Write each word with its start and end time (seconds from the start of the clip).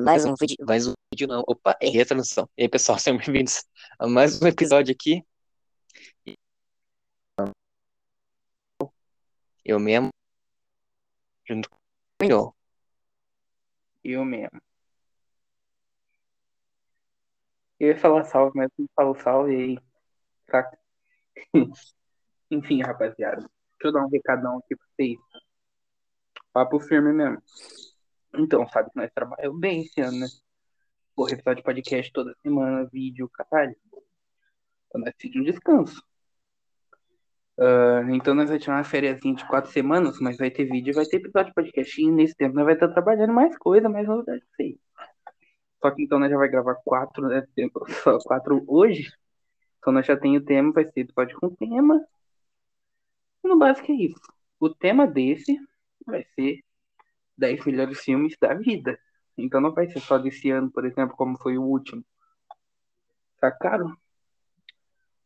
mais 0.00 0.24
um 0.24 0.34
vídeo, 0.38 0.56
mais 0.66 0.86
um 0.86 0.92
vídeo 1.12 1.26
não, 1.26 1.42
opa, 1.46 1.76
errei 1.80 2.02
a 2.02 2.06
tradução. 2.06 2.48
E 2.56 2.62
aí, 2.62 2.68
pessoal, 2.68 2.98
sejam 2.98 3.18
bem-vindos 3.18 3.64
a 3.98 4.06
mais 4.06 4.40
um 4.40 4.46
episódio 4.46 4.92
aqui. 4.92 5.24
Eu 9.64 9.78
mesmo, 9.78 10.08
junto 11.46 11.68
com 11.68 11.76
o. 12.26 12.54
Eu 14.04 14.24
mesmo. 14.24 14.60
Eu 17.78 17.88
ia 17.88 17.98
falar 17.98 18.24
salve, 18.24 18.56
mas 18.56 18.70
não 18.78 18.86
falo 18.94 19.14
salve 19.16 19.54
aí. 19.54 19.78
Saca? 20.50 20.78
Enfim, 22.50 22.82
rapaziada. 22.82 23.40
Deixa 23.40 23.50
eu 23.84 23.92
dar 23.92 24.04
um 24.04 24.08
recadão 24.08 24.58
aqui 24.58 24.74
pra 24.74 24.86
vocês. 24.96 25.18
Papo 26.52 26.80
firme 26.80 27.12
mesmo. 27.12 27.42
Então, 28.34 28.68
sabe 28.68 28.90
que 28.90 28.96
nós 28.96 29.10
trabalhamos 29.12 29.58
bem 29.58 29.82
esse 29.82 30.00
ano, 30.00 30.18
né? 30.20 30.26
Porra, 31.14 31.32
episódio 31.32 31.56
de 31.56 31.62
podcast 31.64 32.12
toda 32.12 32.36
semana, 32.42 32.88
vídeo, 32.92 33.28
caralho. 33.28 33.74
Então 34.86 35.00
nós 35.00 35.12
precisamos 35.14 35.48
um 35.48 35.52
descanso. 35.52 36.02
Uh, 37.58 38.08
então 38.14 38.34
nós 38.34 38.48
vamos 38.48 38.62
tirar 38.62 38.76
uma 38.76 38.84
férias 38.84 39.18
de 39.20 39.48
quatro 39.48 39.70
semanas, 39.72 40.20
mas 40.20 40.36
vai 40.36 40.48
ter 40.48 40.64
vídeo 40.64 40.94
vai 40.94 41.04
ter 41.04 41.16
episódio 41.16 41.48
de 41.48 41.54
podcast. 41.54 42.00
E 42.00 42.10
nesse 42.10 42.34
tempo 42.36 42.54
nós 42.54 42.64
vamos 42.64 42.74
estar 42.80 42.92
trabalhando 42.92 43.32
mais 43.32 43.56
coisa, 43.58 43.88
mais 43.88 44.06
novidade 44.06 44.44
que 44.56 44.62
aí. 44.62 44.80
Só 45.82 45.90
que 45.90 46.02
então 46.04 46.18
nós 46.18 46.30
já 46.30 46.36
vai 46.36 46.48
gravar 46.48 46.76
quatro, 46.84 47.26
né? 47.26 47.44
Só 48.02 48.18
quatro 48.18 48.64
hoje. 48.68 49.12
Então 49.78 49.92
nós 49.92 50.06
já 50.06 50.16
tem 50.16 50.36
o 50.36 50.44
tema, 50.44 50.72
vai 50.72 50.84
ser 50.84 51.00
episódio 51.00 51.36
com 51.40 51.54
tema. 51.54 52.00
E 53.44 53.48
no 53.48 53.58
básico 53.58 53.90
é 53.90 53.94
isso. 53.96 54.20
O 54.60 54.72
tema 54.72 55.06
desse 55.06 55.58
vai 56.06 56.24
ser 56.34 56.60
10 57.38 57.64
melhores 57.64 58.00
filmes 58.00 58.36
da 58.40 58.52
vida. 58.54 58.98
Então 59.36 59.60
não 59.60 59.72
vai 59.72 59.88
ser 59.88 60.00
só 60.00 60.18
desse 60.18 60.50
ano, 60.50 60.70
por 60.70 60.84
exemplo, 60.84 61.16
como 61.16 61.38
foi 61.38 61.56
o 61.56 61.62
último. 61.62 62.04
Sacaram? 63.40 63.96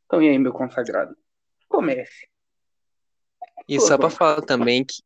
Então 0.04 0.20
e 0.22 0.28
aí, 0.28 0.38
meu 0.38 0.52
consagrado? 0.52 1.16
Comece. 1.66 2.28
E 3.66 3.80
só 3.80 3.96
pra 3.96 4.10
falar 4.10 4.42
também 4.42 4.84
que. 4.84 5.02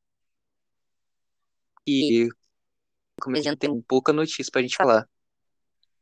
E. 1.86 2.28
Começando 3.20 3.56
tem 3.56 3.80
pouca 3.82 4.12
notícia 4.12 4.50
pra 4.50 4.60
gente 4.60 4.76
falar. 4.76 5.08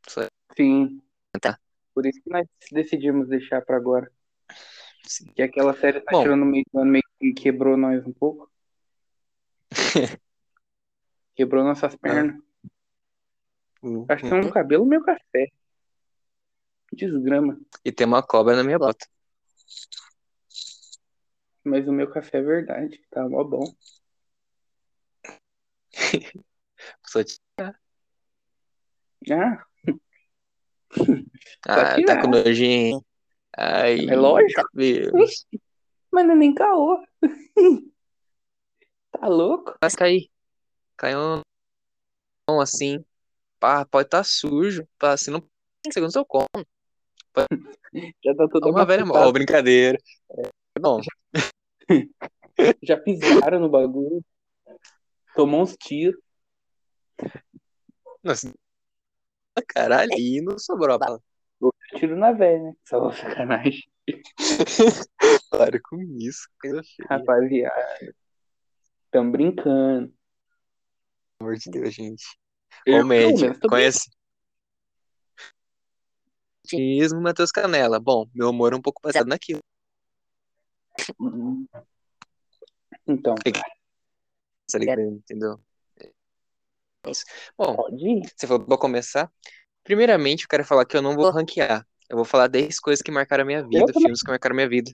Só... 0.08 0.26
Sim. 0.56 1.02
Tá. 1.40 1.60
Por 1.94 2.06
isso 2.06 2.20
que 2.22 2.30
nós 2.30 2.46
decidimos 2.72 3.28
deixar 3.28 3.60
pra 3.62 3.76
agora. 3.76 4.10
Sim. 5.06 5.26
Que 5.34 5.42
aquela 5.42 5.74
série 5.74 6.00
tá 6.00 6.12
Bom, 6.12 6.22
tirando 6.22 6.46
meio 6.46 6.64
do 6.72 6.80
ano, 6.80 6.90
meio 6.90 7.04
que 7.20 7.34
quebrou 7.34 7.76
nós 7.76 8.04
um 8.06 8.12
pouco. 8.12 8.50
Quebrou 11.34 11.64
nossas 11.64 11.96
pernas. 11.96 12.40
Uhum. 13.82 14.06
Acho 14.08 14.24
que 14.24 14.30
tem 14.30 14.40
um 14.40 14.50
cabelo 14.50 14.86
meio 14.86 15.02
café. 15.02 15.50
Desgrama. 16.92 17.60
E 17.84 17.92
tem 17.92 18.06
uma 18.06 18.22
cobra 18.22 18.56
na 18.56 18.62
minha 18.62 18.78
bota. 18.78 19.06
Mas 21.64 21.88
o 21.88 21.92
meu 21.92 22.10
café 22.10 22.38
é 22.38 22.42
verdade. 22.42 23.02
Tá 23.10 23.28
mó 23.28 23.42
bom. 23.42 23.64
Só 27.06 27.24
te... 27.24 27.40
Ah. 27.58 27.74
ah, 31.66 31.96
tá 32.04 32.20
com 32.20 32.28
nojinho. 32.28 33.04
Ai, 33.56 34.06
é 34.08 34.16
lógico. 34.16 34.62
Mas 36.12 36.26
não 36.26 36.32
é 36.32 36.36
nem 36.36 36.54
caô. 36.54 37.02
tá 39.10 39.26
louco? 39.26 39.74
Vai 39.80 39.90
cair. 39.90 40.33
Caiu 40.96 41.42
um 42.48 42.60
assim. 42.60 43.04
Pá, 43.58 43.84
pode 43.84 44.06
estar 44.06 44.18
tá 44.18 44.24
sujo. 44.24 44.86
Pá, 44.98 45.12
assim, 45.12 45.30
não 45.30 45.42
segundos 45.92 46.14
eu 46.14 46.24
como. 46.24 46.46
Já 48.24 48.34
tá 48.34 48.48
tudo 48.48 48.70
uma 48.70 48.86
velha 48.86 49.04
mal, 49.04 49.32
brincadeira. 49.32 49.98
É, 50.30 50.80
bom. 50.80 51.00
Já 52.82 52.96
pisaram 52.96 53.58
no 53.58 53.68
bagulho. 53.68 54.24
Tomou 55.34 55.62
uns 55.62 55.76
tiros. 55.76 56.20
Nossa. 58.22 58.52
Caralho, 59.68 60.12
aí 60.14 60.40
não 60.40 60.58
sobrou 60.58 60.94
a 60.94 60.98
bala. 60.98 61.20
Tiro 61.96 62.16
na 62.16 62.32
velha, 62.32 62.62
né? 62.62 62.72
Só 62.84 63.10
sacanagem. 63.10 63.82
Para 65.50 65.80
com 65.82 66.00
isso, 66.18 66.48
coisa 66.60 66.82
feia. 66.82 67.08
Rapaziada. 67.08 68.14
Tamo 69.10 69.32
brincando 69.32 70.13
amor 71.40 71.56
de 71.56 71.70
Deus, 71.70 71.94
gente. 71.94 72.24
Comédia, 72.86 73.58
conhece? 73.68 74.10
Tismo 76.66 77.20
Matheus 77.20 77.50
Canela. 77.50 78.00
Bom, 78.00 78.28
meu 78.34 78.50
humor 78.50 78.72
é 78.72 78.76
um 78.76 78.82
pouco 78.82 79.00
baseado 79.02 79.26
naquilo. 79.26 79.60
Então. 83.06 83.34
Tá 83.34 84.78
ligado, 84.78 85.00
entendeu? 85.00 85.60
Bom, 87.56 87.76
você 88.34 88.46
falou 88.46 88.78
começar. 88.78 89.30
Primeiramente, 89.82 90.44
eu 90.44 90.48
quero 90.48 90.64
falar 90.64 90.86
que 90.86 90.96
eu 90.96 91.02
não 91.02 91.14
vou 91.14 91.30
ranquear. 91.30 91.86
Eu 92.08 92.16
vou 92.16 92.24
falar 92.24 92.48
10 92.48 92.80
coisas 92.80 93.02
que 93.02 93.10
marcaram 93.10 93.42
a 93.42 93.46
minha 93.46 93.62
vida, 93.62 93.92
filmes 93.92 94.22
que 94.22 94.30
marcaram 94.30 94.54
a 94.54 94.56
minha 94.56 94.68
vida. 94.68 94.90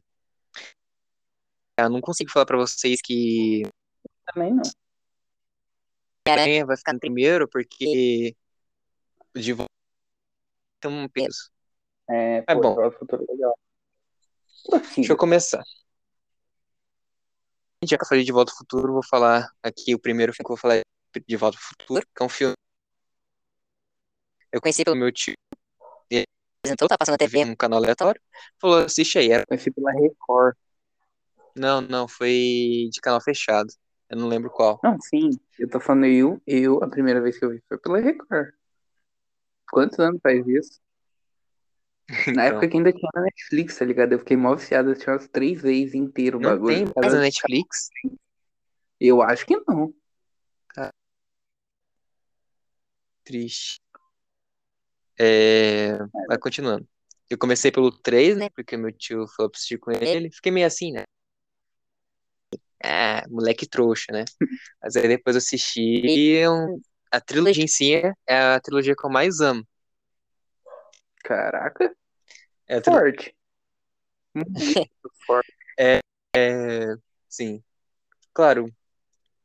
Eu 1.78 1.88
não 1.88 2.00
consigo 2.00 2.30
falar 2.30 2.46
pra 2.46 2.56
vocês 2.56 3.00
que. 3.00 3.62
Também 4.26 4.54
não. 4.54 4.62
Homem-Aranha 6.32 6.66
vai 6.66 6.76
ficar 6.76 6.92
no 6.92 7.00
primeiro 7.00 7.48
porque 7.48 8.34
de 9.34 9.52
volta 9.52 9.70
tem 10.80 10.90
um 10.90 11.08
peso. 11.08 11.50
É, 12.08 12.44
é 12.46 12.54
pô, 12.54 12.60
bom. 12.60 12.90
Futuro 12.92 13.24
legal. 13.28 13.56
Deixa 14.96 15.12
eu 15.12 15.16
começar. 15.16 15.62
Já 17.84 17.96
que 17.96 18.04
eu 18.04 18.08
falei 18.08 18.24
de 18.24 18.32
Volta 18.32 18.52
ao 18.52 18.58
Futuro, 18.58 18.92
vou 18.92 19.02
falar 19.02 19.48
aqui 19.62 19.94
o 19.94 19.98
primeiro 19.98 20.32
filme 20.32 20.44
que 20.44 20.52
eu 20.52 20.56
vou 20.56 20.60
falar 20.60 20.76
é 20.76 20.82
de 21.26 21.36
Volta 21.36 21.56
ao 21.56 21.62
Futuro, 21.62 22.06
que 22.14 22.22
é 22.22 22.26
um 22.26 22.28
filme. 22.28 22.54
Eu 24.52 24.60
conheci 24.60 24.84
pelo 24.84 24.96
meu 24.96 25.10
tio. 25.12 25.34
Ele 26.10 26.24
apresentou, 26.62 26.88
tá 26.88 26.98
passando 26.98 27.14
na 27.14 27.18
TV 27.18 27.44
um 27.44 27.56
canal 27.56 27.78
aleatório. 27.78 28.20
Falou, 28.60 28.84
assiste 28.84 29.18
aí. 29.18 29.30
Era... 29.30 29.46
Conheci 29.46 29.70
pela 29.70 29.92
Record. 29.92 30.56
Não, 31.56 31.80
não, 31.80 32.06
foi 32.06 32.88
de 32.92 33.00
canal 33.00 33.20
fechado. 33.20 33.72
Eu 34.10 34.16
não 34.16 34.26
lembro 34.26 34.50
qual. 34.50 34.80
Não, 34.82 35.00
sim. 35.00 35.30
Eu 35.56 35.70
tô 35.70 35.78
falando 35.78 36.06
eu, 36.06 36.42
eu, 36.44 36.82
a 36.82 36.88
primeira 36.88 37.20
vez 37.20 37.38
que 37.38 37.44
eu 37.44 37.50
vi 37.50 37.62
foi 37.68 37.78
pela 37.78 38.00
Record. 38.00 38.52
Quantos 39.70 40.00
anos 40.00 40.20
faz 40.20 40.44
isso? 40.48 40.80
Na 42.26 42.32
então. 42.32 42.44
época 42.44 42.68
que 42.68 42.76
ainda 42.76 42.92
tinha 42.92 43.08
na 43.14 43.22
Netflix, 43.22 43.78
tá 43.78 43.84
ligado? 43.84 44.12
Eu 44.12 44.18
fiquei 44.18 44.36
mal 44.36 44.56
viciado, 44.56 44.96
tinha 44.96 45.12
umas 45.12 45.28
três 45.28 45.62
vezes 45.62 45.94
inteiro 45.94 46.38
o 46.38 46.40
não 46.40 46.50
bagulho. 46.50 46.86
Tem 46.86 46.92
mais 46.96 47.14
na 47.14 47.20
Netflix? 47.20 47.88
Eu 48.98 49.22
acho 49.22 49.46
que 49.46 49.56
não. 49.68 49.94
Tá. 50.74 50.92
Triste. 53.22 53.80
É... 55.16 55.98
Vai 56.26 56.36
continuando. 56.36 56.84
Eu 57.28 57.38
comecei 57.38 57.70
pelo 57.70 57.92
3, 57.92 58.36
né? 58.36 58.50
Porque 58.50 58.76
meu 58.76 58.90
tio 58.90 59.28
falou 59.28 59.48
pra 59.48 59.56
assistir 59.56 59.78
com 59.78 59.92
ele. 59.92 60.32
Fiquei 60.32 60.50
meio 60.50 60.66
assim, 60.66 60.90
né? 60.90 61.04
Ah, 62.82 63.24
moleque 63.28 63.68
trouxa, 63.68 64.12
né? 64.12 64.24
Mas 64.82 64.96
aí 64.96 65.08
depois 65.08 65.36
eu 65.36 65.38
assisti 65.38 66.46
um, 66.48 66.80
a 67.10 67.20
trilogia 67.20 67.64
em 67.64 67.68
si 67.68 67.94
é 68.26 68.36
a 68.36 68.60
trilogia 68.60 68.94
que 68.96 69.04
eu 69.04 69.10
mais 69.10 69.40
amo. 69.40 69.66
Caraca. 71.24 71.94
É 72.66 72.80
tri... 72.80 72.92
forte. 72.92 73.36
forte. 75.26 75.52
É, 75.78 75.98
é, 76.36 76.94
sim. 77.28 77.62
Claro, 78.32 78.72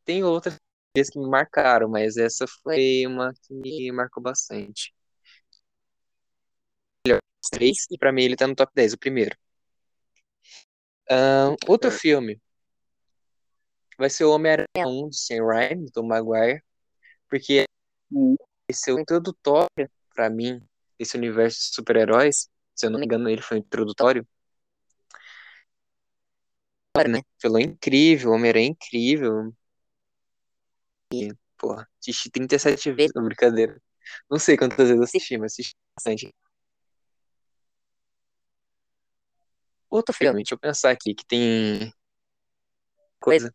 tem 0.05 0.23
outras 0.23 0.57
que 0.93 1.19
me 1.19 1.27
marcaram, 1.27 1.89
mas 1.89 2.15
essa 2.15 2.45
foi 2.63 3.05
uma 3.05 3.33
que 3.33 3.53
me 3.53 3.91
marcou 3.91 4.23
bastante. 4.23 4.93
Três, 7.51 7.85
e 7.91 7.97
pra 7.97 8.11
mim 8.11 8.23
ele 8.23 8.35
tá 8.35 8.47
no 8.47 8.55
top 8.55 8.71
10, 8.73 8.93
o 8.93 8.97
primeiro. 8.97 9.37
Um, 11.09 11.55
outro 11.67 11.91
filme 11.91 12.41
vai 13.97 14.09
ser 14.09 14.25
o 14.25 14.31
Homem-Aranha 14.31 14.87
1 14.87 15.09
de 15.09 15.17
Sam 15.17 15.45
Raimi, 15.45 15.89
do 15.91 16.03
Maguire, 16.03 16.61
porque 17.29 17.65
hum. 18.11 18.35
esse 18.69 18.89
é 18.91 18.93
o 18.93 18.99
introdutório 18.99 19.89
para 20.13 20.29
mim 20.29 20.61
esse 20.99 21.17
universo 21.17 21.59
de 21.59 21.75
super-heróis. 21.75 22.49
Se 22.75 22.85
eu 22.85 22.89
não 22.89 22.99
me 22.99 23.05
engano, 23.05 23.29
ele 23.29 23.41
foi 23.41 23.57
introdutório. 23.57 24.27
Né? 27.09 27.21
Falou 27.41 27.59
incrível, 27.59 28.31
Homem-Aranha 28.31 28.67
é 28.67 28.69
incrível. 28.71 29.53
E, 31.13 31.33
porra, 31.57 31.87
assisti 31.99 32.29
37 32.29 32.91
vezes, 32.91 33.11
não, 33.15 33.23
brincadeira. 33.23 33.81
Não 34.29 34.39
sei 34.39 34.57
quantas 34.57 34.87
vezes 34.87 34.95
eu 34.97 35.03
assisti, 35.03 35.37
mas 35.37 35.53
assisti 35.53 35.75
bastante. 35.95 36.33
Outro 39.89 40.13
filme, 40.15 40.37
deixa 40.37 40.55
eu 40.55 40.59
pensar 40.59 40.91
aqui, 40.91 41.13
que 41.13 41.25
tem 41.25 41.91
coisa. 43.19 43.53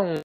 Um 0.00 0.20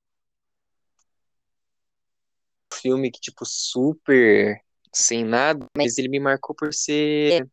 filme 2.73 3.12
que, 3.12 3.19
tipo, 3.19 3.45
super 3.45 4.59
sem 4.94 5.23
nada, 5.23 5.65
mas 5.77 5.97
ele 5.97 6.09
me 6.09 6.19
marcou 6.19 6.56
por 6.56 6.73
ser 6.73 7.47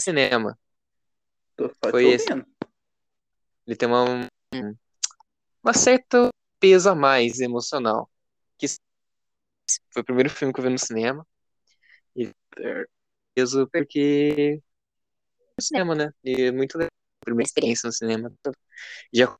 cinema. 0.00 0.58
Foi 1.90 2.08
esse. 2.08 2.26
Ele 3.66 3.76
tem 3.76 3.88
uma, 3.88 4.26
uma 5.62 5.74
certa 5.74 6.30
peso 6.58 6.90
a 6.90 6.94
mais 6.94 7.38
emocional. 7.40 8.10
Que 8.58 8.66
foi 9.92 10.02
o 10.02 10.04
primeiro 10.04 10.30
filme 10.30 10.52
que 10.52 10.60
eu 10.60 10.64
vi 10.64 10.70
no 10.70 10.78
cinema. 10.78 11.26
E 12.16 12.32
peso 13.34 13.68
porque 13.68 14.60
no 15.56 15.62
cinema, 15.62 15.94
né? 15.94 16.10
E 16.24 16.42
é 16.42 16.50
muito 16.52 16.76
legal. 16.76 16.99
Primeira 17.24 17.46
experiência 17.46 17.86
no 17.86 17.92
cinema. 17.92 18.32
Já 19.12 19.36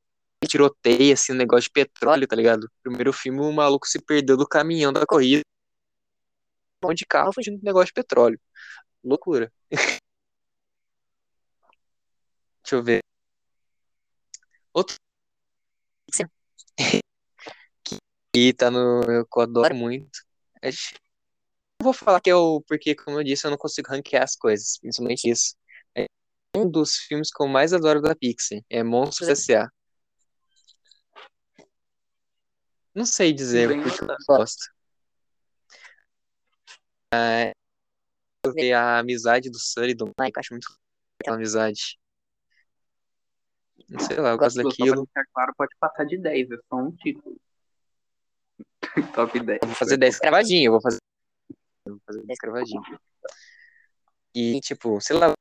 tiroteia, 0.47 1.15
assim, 1.15 1.33
um 1.33 1.37
negócio 1.37 1.65
de 1.65 1.71
petróleo, 1.71 2.27
tá 2.27 2.35
ligado? 2.35 2.71
Primeiro 2.83 3.13
filme, 3.13 3.41
o 3.41 3.53
maluco 3.53 3.87
se 3.87 4.01
perdeu 4.01 4.37
do 4.37 4.47
caminhão 4.49 4.93
da 4.93 5.07
corrida. 5.07 5.43
Um 6.83 6.89
monte 6.89 6.99
de 7.01 7.07
carro 7.07 7.33
fugindo 7.33 7.59
do 7.59 7.65
negócio 7.65 7.89
de 7.89 7.93
petróleo. 7.93 8.41
Loucura. 9.05 9.53
Deixa 12.63 12.77
eu 12.77 12.83
ver. 12.83 13.01
Outro. 14.73 14.97
que 18.35 18.53
tá 18.55 18.71
no. 18.71 19.03
Eu 19.03 19.27
adoro 19.37 19.75
muito. 19.75 20.21
Eu 20.63 20.73
vou 21.83 21.93
falar 21.93 22.21
que 22.21 22.31
é 22.31 22.35
o. 22.35 22.61
Porque, 22.63 22.95
como 22.95 23.19
eu 23.19 23.25
disse, 23.25 23.47
eu 23.47 23.51
não 23.51 23.59
consigo 23.59 23.91
ranquear 23.91 24.23
as 24.25 24.37
coisas. 24.37 24.79
Principalmente 24.79 25.29
isso. 25.31 25.55
É 26.55 26.59
um 26.59 26.69
dos 26.69 26.97
filmes 26.97 27.31
que 27.33 27.43
eu 27.43 27.49
mais 27.49 27.73
adoro 27.73 28.01
da 28.01 28.15
Pixar. 28.15 28.61
É 28.69 28.83
Monstros 28.83 29.29
S.A. 29.29 29.71
Não 32.95 33.07
sei 33.07 33.33
dizer 33.33 33.71
o 33.71 33.83
que 33.83 34.03
eu 34.03 34.17
gosto. 34.27 34.65
É, 37.15 37.53
eu 38.45 38.53
ver 38.53 38.73
a 38.73 38.99
amizade 38.99 39.51
do 39.51 39.59
Sully 39.59 39.93
e 39.93 39.95
do 39.95 40.07
Mike, 40.19 40.39
acho 40.39 40.53
muito 40.53 40.67
aquela 41.21 41.37
amizade. 41.37 41.99
Não 43.89 44.01
sei 44.01 44.19
lá, 44.19 44.31
eu 44.31 44.39
gosto 44.39 44.63
daquilo. 44.63 45.09
claro, 45.33 45.53
pode 45.57 45.75
passar 45.79 46.05
de 46.05 46.19
10, 46.19 46.51
é 46.51 46.57
só 46.69 46.77
um 46.77 46.93
título. 46.93 47.37
Top 49.15 49.39
10. 49.39 49.59
Eu 49.63 49.69
vou 49.69 49.77
fazer 49.77 49.97
10 49.97 50.19
cravadinho, 50.19 50.69
eu 50.69 50.73
vou 50.73 50.81
fazer. 50.81 50.99
Eu 51.87 51.93
vou 51.93 52.03
fazer 52.07 52.23
10 52.25 52.39
cravadinho. 52.39 52.83
E, 54.35 54.61
tipo, 54.61 55.01
sei 55.01 55.17
lá. 55.17 55.33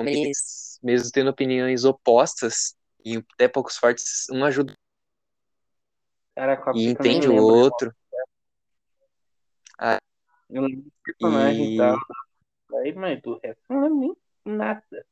Eles, 0.00 0.78
mesmo 0.82 1.10
tendo 1.12 1.30
opiniões 1.30 1.84
opostas 1.84 2.76
e 3.04 3.16
até 3.16 3.48
poucos 3.48 3.76
fortes, 3.76 4.26
um 4.30 4.44
ajuda. 4.44 4.74
e 6.74 6.86
entende 6.86 7.28
o 7.28 7.36
outro. 7.36 7.94
Ah, 9.78 9.98
eu 10.48 10.62
lembro 10.62 10.82
do 10.82 10.92
personagem 11.04 11.74
e 11.74 11.76
tal. 11.76 11.98
Aí, 12.80 12.94
mas 12.94 13.20
do 13.20 13.38
resto 13.42 13.62
não 13.68 13.82
lembro 13.82 14.18
nem 14.44 14.56
nada. 14.56 15.06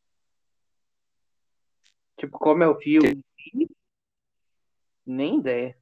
Tipo, 2.17 2.39
como 2.39 2.63
é 2.63 2.69
o 2.69 2.79
filme? 2.79 3.25
Nem 5.07 5.39
ideia. 5.39 5.77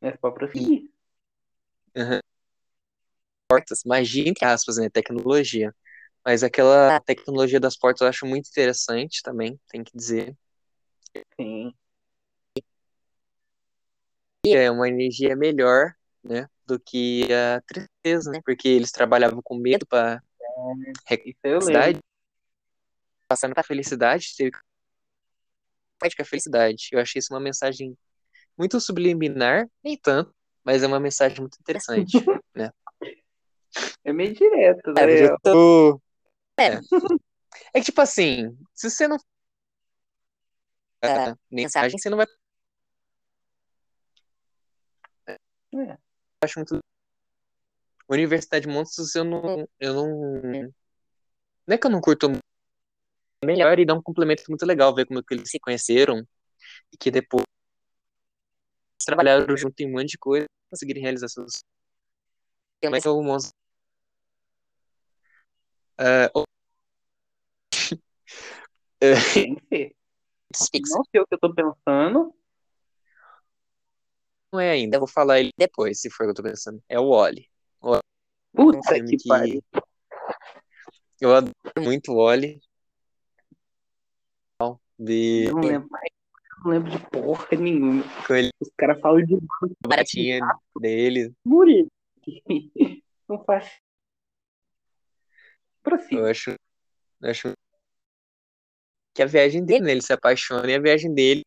É 0.00 0.16
só 0.16 0.30
prosseguir. 0.30 0.90
Uhum. 1.96 2.18
Portas, 3.48 3.84
magia, 3.84 4.28
entre 4.28 4.44
aspas, 4.44 4.76
né? 4.76 4.90
Tecnologia. 4.90 5.74
Mas 6.24 6.42
aquela 6.42 7.00
tecnologia 7.00 7.58
das 7.58 7.76
portas 7.76 8.00
eu 8.02 8.08
acho 8.08 8.26
muito 8.26 8.48
interessante 8.48 9.22
também, 9.22 9.58
tem 9.68 9.82
que 9.82 9.96
dizer. 9.96 10.36
Sim. 11.40 11.74
E 14.46 14.56
é 14.56 14.70
uma 14.70 14.88
energia 14.88 15.36
melhor, 15.36 15.94
né? 16.22 16.48
Do 16.66 16.78
que 16.78 17.28
a 17.32 17.60
tristeza, 17.62 18.30
né? 18.30 18.40
Porque 18.44 18.68
eles 18.68 18.90
trabalhavam 18.90 19.40
com 19.42 19.56
medo 19.56 19.86
para 19.86 20.22
é, 21.08 21.16
felicidade. 21.40 21.98
Passando 23.28 23.54
pra 23.54 23.62
felicidade, 23.62 24.34
teve 24.36 24.50
que 26.10 26.22
a 26.22 26.24
felicidade. 26.24 26.88
Eu 26.92 27.00
achei 27.00 27.20
isso 27.20 27.32
uma 27.32 27.40
mensagem 27.40 27.96
muito 28.58 28.80
subliminar, 28.80 29.68
nem 29.82 29.96
tanto, 29.96 30.34
mas 30.64 30.82
é 30.82 30.86
uma 30.86 31.00
mensagem 31.00 31.40
muito 31.40 31.56
interessante, 31.60 32.12
né? 32.54 32.70
É 34.04 34.12
meio 34.12 34.34
direto, 34.34 34.92
né? 34.92 35.02
É, 35.04 35.24
eu 35.26 35.36
tô... 35.40 36.00
é. 36.58 36.74
é 37.74 37.80
que, 37.80 37.86
tipo 37.86 38.00
assim, 38.00 38.56
se 38.74 38.90
você 38.90 39.08
não. 39.08 39.16
É, 41.02 41.34
mensagem, 41.50 41.98
você 41.98 42.08
não 42.08 42.16
vai. 42.16 42.26
É. 45.26 45.98
Acho 46.42 46.58
muito. 46.58 46.78
Universidade 48.08 48.66
de 48.66 48.72
Monstros, 48.72 49.14
eu 49.14 49.24
não. 49.24 49.68
Eu 49.80 49.94
não. 49.94 50.42
Não 51.66 51.74
é 51.74 51.78
que 51.78 51.86
eu 51.86 51.90
não 51.90 52.00
curto 52.00 52.28
melhor 53.44 53.78
e 53.78 53.84
dá 53.84 53.94
um 53.94 54.02
complemento 54.02 54.44
muito 54.48 54.64
legal 54.64 54.94
ver 54.94 55.06
como 55.06 55.22
que 55.22 55.34
eles 55.34 55.50
se 55.50 55.58
conheceram 55.58 56.26
e 56.92 56.96
que 56.96 57.10
depois 57.10 57.44
trabalharam 59.04 59.56
junto 59.56 59.80
em 59.80 59.88
um 59.88 59.92
monte 59.92 60.10
de 60.10 60.18
coisa 60.18 60.46
conseguirem 60.70 61.02
realizar 61.02 61.28
seus 61.28 61.64
mas 62.90 63.04
o 63.04 63.22
monstro 63.22 63.61
uh, 66.02 66.44
não 69.02 71.04
sei 71.04 71.20
o 71.20 71.26
que 71.26 71.34
eu 71.34 71.38
tô 71.38 71.54
pensando 71.54 72.34
não 74.52 74.60
é 74.60 74.70
ainda, 74.70 74.96
eu 74.96 75.00
vou 75.00 75.08
falar 75.08 75.40
ele 75.40 75.50
depois, 75.56 75.98
se 75.98 76.10
for 76.10 76.24
o 76.24 76.26
que 76.26 76.30
eu 76.32 76.34
tô 76.34 76.42
pensando. 76.42 76.78
É 76.86 77.00
o 77.00 77.04
Oli. 77.04 77.48
Puta 78.54 78.78
um 78.78 79.04
que, 79.06 79.16
que 79.16 79.26
pariu. 79.26 79.64
Eu 81.18 81.34
adoro 81.34 81.54
muito 81.78 82.12
o 82.12 82.16
Oli. 82.16 82.60
De... 84.98 85.48
Não 85.50 85.60
lembro 85.60 85.88
mais 85.90 86.12
não 86.62 86.70
lembro 86.70 86.90
de 86.90 86.98
porra 87.10 87.46
nenhuma. 87.58 88.04
Ele... 88.30 88.50
Os 88.60 88.70
caras 88.76 89.00
falam 89.00 89.24
de 89.24 89.36
baratinha 89.84 90.40
dele. 90.78 91.34
Muri. 91.44 91.88
Não 93.28 93.42
faz. 93.44 93.68
Prossiga. 95.82 96.20
Eu 96.20 96.26
acho, 96.26 96.50
eu 97.20 97.30
acho 97.30 97.52
que 99.14 99.22
a 99.22 99.26
viagem 99.26 99.64
dele, 99.64 99.84
né? 99.84 99.90
Ele 99.92 100.02
se 100.02 100.12
apaixona 100.12 100.70
e 100.70 100.74
a 100.74 100.80
viagem 100.80 101.12
dele 101.12 101.42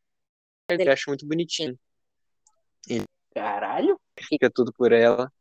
eu 0.70 0.92
acho 0.92 1.10
muito 1.10 1.28
bonitinho. 1.28 1.78
Ele 2.88 3.06
Caralho. 3.34 4.00
Fica 4.28 4.50
tudo 4.50 4.72
por 4.74 4.92
ela. 4.92 5.32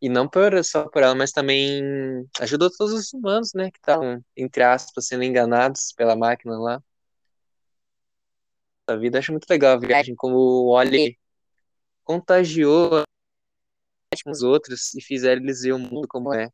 E 0.00 0.08
não 0.08 0.28
por, 0.28 0.64
só 0.64 0.88
por 0.88 1.02
ela, 1.02 1.14
mas 1.14 1.30
também 1.30 1.82
ajudou 2.40 2.70
todos 2.70 2.92
os 2.92 3.12
humanos, 3.12 3.52
né? 3.54 3.70
Que 3.70 3.78
estavam, 3.78 4.24
entre 4.36 4.62
aspas, 4.62 5.06
sendo 5.06 5.22
enganados 5.22 5.92
pela 5.96 6.16
máquina 6.16 6.58
lá 6.58 6.82
da 8.86 8.96
vida. 8.96 9.18
Acho 9.18 9.32
muito 9.32 9.46
legal 9.48 9.74
a 9.74 9.78
viagem, 9.78 10.14
como 10.14 10.36
o 10.36 10.68
Oli 10.70 11.18
contagiou 12.04 13.04
os 14.26 14.42
outros 14.42 14.94
e 14.94 15.00
fizeram 15.00 15.42
eles 15.42 15.62
ver 15.62 15.72
o 15.72 15.78
mundo 15.78 16.06
como 16.08 16.34
é. 16.34 16.48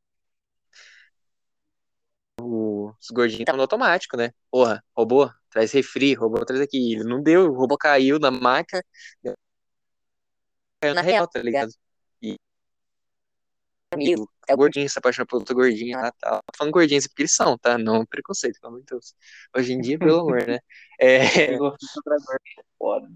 Os 2.40 3.10
gordinhos 3.10 3.40
estavam 3.40 3.56
no 3.56 3.62
automático, 3.62 4.16
né? 4.16 4.30
Porra, 4.50 4.82
robô, 4.96 5.30
traz 5.50 5.72
refri, 5.72 6.14
robô 6.14 6.44
traz 6.44 6.60
aqui. 6.60 6.94
Ele 6.94 7.04
não 7.04 7.22
deu, 7.22 7.50
o 7.50 7.54
robô 7.54 7.76
caiu 7.76 8.18
na 8.18 8.30
máquina. 8.30 8.82
Caiu 10.80 10.94
na 10.94 11.00
real, 11.00 11.26
tá 11.26 11.40
ligado? 11.42 11.72
E 12.22 12.36
amigo, 13.92 14.30
é 14.46 14.54
o 14.54 14.56
gordinho 14.56 14.88
se 14.88 14.98
apaixona 14.98 15.26
por 15.26 15.38
outro 15.38 15.54
gordinho 15.54 15.98
lá, 15.98 16.12
tá? 16.12 16.40
Tô 16.46 16.56
falando 16.56 16.72
gordinho 16.72 17.02
porque 17.02 17.22
eles 17.22 17.34
são, 17.34 17.58
tá? 17.58 17.76
Não 17.76 18.04
preconceito, 18.06 18.60
pelo 18.60 18.74
amor 18.74 18.80
de 18.80 18.86
Deus. 18.86 19.14
Hoje 19.56 19.72
em 19.72 19.80
dia, 19.80 19.98
pelo 19.98 20.20
amor, 20.20 20.46
né? 20.46 20.58
É... 21.00 21.56
Foda. 22.78 23.10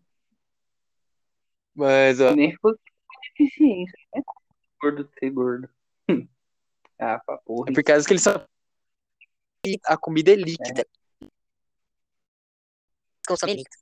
Mas, 1.74 2.20
ó. 2.20 2.34
Nem 2.34 2.54
fosse 2.56 2.80
deficiência, 3.38 3.98
né? 4.14 4.22
Gordo 4.80 5.08
ser 5.18 5.30
gordo. 5.30 5.68
ah, 6.98 7.20
pra 7.24 7.38
porra. 7.38 7.70
É 7.70 7.72
por 7.72 7.82
causa 7.84 8.06
que 8.06 8.12
eles 8.12 8.22
só. 8.22 8.44
A 9.86 9.96
comida 9.96 10.32
é 10.32 10.34
líquida. 10.34 10.82
É. 10.82 11.26
Consome 13.26 13.54
líquido. 13.54 13.76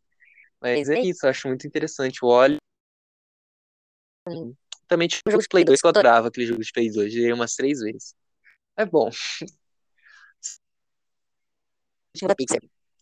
Mas 0.61 0.91
é 0.91 1.01
isso, 1.01 1.25
eu 1.25 1.31
acho 1.31 1.49
muito 1.49 1.67
interessante. 1.67 2.23
O 2.23 2.29
óleo. 2.29 2.59
Também 4.87 5.09
tinha 5.09 5.23
um 5.27 5.31
jogo 5.31 5.43
de 5.43 5.49
Play 5.49 5.65
2 5.65 5.81
que 5.81 5.87
eu 5.87 5.89
adorava 5.89 6.29
aquele 6.29 6.47
jogo 6.47 6.63
de 6.63 6.71
Play 6.71 6.93
2. 6.93 7.13
Joguei 7.13 7.33
umas 7.33 7.55
três 7.55 7.81
vezes. 7.81 8.15
É 8.77 8.85
bom. 8.85 9.09
da 12.23 12.35
Pixar. 12.35 12.61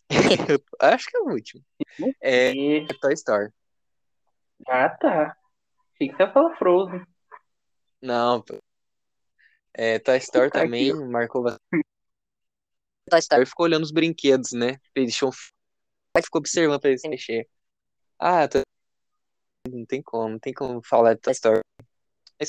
acho 0.81 1.05
que 1.07 1.17
é 1.17 1.19
o 1.19 1.29
último. 1.29 1.65
É, 2.21 2.77
é 2.77 2.87
Toy 3.01 3.13
Story. 3.13 3.51
Ah, 4.67 4.89
tá. 4.89 5.35
Achei 5.95 6.09
que 6.09 6.15
você 6.15 6.23
ia 6.23 6.31
falar 6.31 6.55
Frozen. 6.57 7.05
Não, 8.01 8.43
é, 9.73 9.99
Toy 9.99 10.17
Story 10.17 10.49
também 10.49 10.91
aqui. 10.91 11.03
marcou 11.05 11.43
bastante. 11.43 11.85
Toy 13.09 13.19
Story 13.19 13.45
ficou 13.45 13.65
olhando 13.65 13.83
os 13.83 13.91
brinquedos, 13.91 14.51
né? 14.51 14.77
Ele 14.95 15.05
deixou 15.05 15.31
ficou 15.31 16.39
observando 16.39 16.79
pra 16.79 16.89
eles 16.89 17.01
mexer. 17.03 17.47
Ah, 18.17 18.47
tô... 18.47 18.59
não 19.69 19.85
tem 19.85 20.01
como, 20.01 20.29
não 20.29 20.39
tem 20.39 20.53
como 20.53 20.81
falar 20.83 21.13
de 21.13 21.21
Toy 21.21 21.33
Story. 21.33 21.61
É 22.39 22.45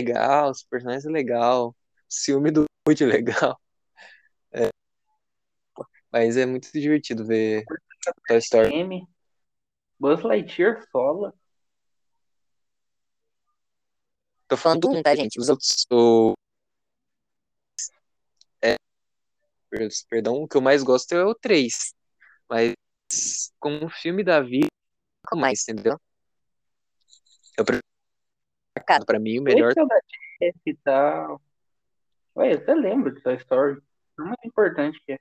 legal, 0.00 0.50
os 0.50 0.62
personagens 0.64 1.04
é 1.04 1.10
legal, 1.10 1.68
o 1.68 1.74
ciúme 2.08 2.50
do 2.50 2.64
Woody 2.86 3.04
é 3.04 3.06
legal. 3.06 3.60
É. 4.54 4.68
Mas 6.12 6.36
é 6.36 6.44
muito 6.44 6.70
divertido 6.72 7.24
ver 7.24 7.64
Toy 8.28 8.36
Story. 8.36 8.74
M. 8.74 9.08
Buzz 9.98 10.22
Lightyear 10.22 10.86
sola. 10.90 11.32
Tô 14.52 14.56
falando 14.58 14.80
do 14.80 14.90
um, 14.90 15.02
tá, 15.02 15.14
gente? 15.14 15.40
Os 15.40 15.48
outros. 15.48 15.86
O... 15.90 16.34
É, 18.60 18.76
perdão, 20.08 20.42
o 20.42 20.48
que 20.48 20.56
eu 20.56 20.60
mais 20.60 20.82
gosto 20.82 21.12
é 21.12 21.24
o 21.24 21.34
3. 21.34 21.94
Mas 22.48 22.74
como 23.58 23.88
filme 23.88 24.22
da 24.22 24.40
vida, 24.40 24.68
nunca 25.24 25.36
mais, 25.40 25.66
entendeu? 25.68 25.98
Eu 27.56 27.64
prefiro 27.64 29.06
pra 29.06 29.18
mim 29.18 29.38
o 29.38 29.42
melhor. 29.42 29.72
Esse 30.40 30.58
e 30.66 30.74
tal. 30.76 31.40
Ué, 32.36 32.56
você 32.56 32.74
lembra 32.74 33.12
de 33.12 33.22
Toy 33.22 33.36
Story? 33.36 33.80
É 34.18 34.22
muito 34.22 34.46
importante 34.46 35.00
que 35.04 35.12
é. 35.12 35.18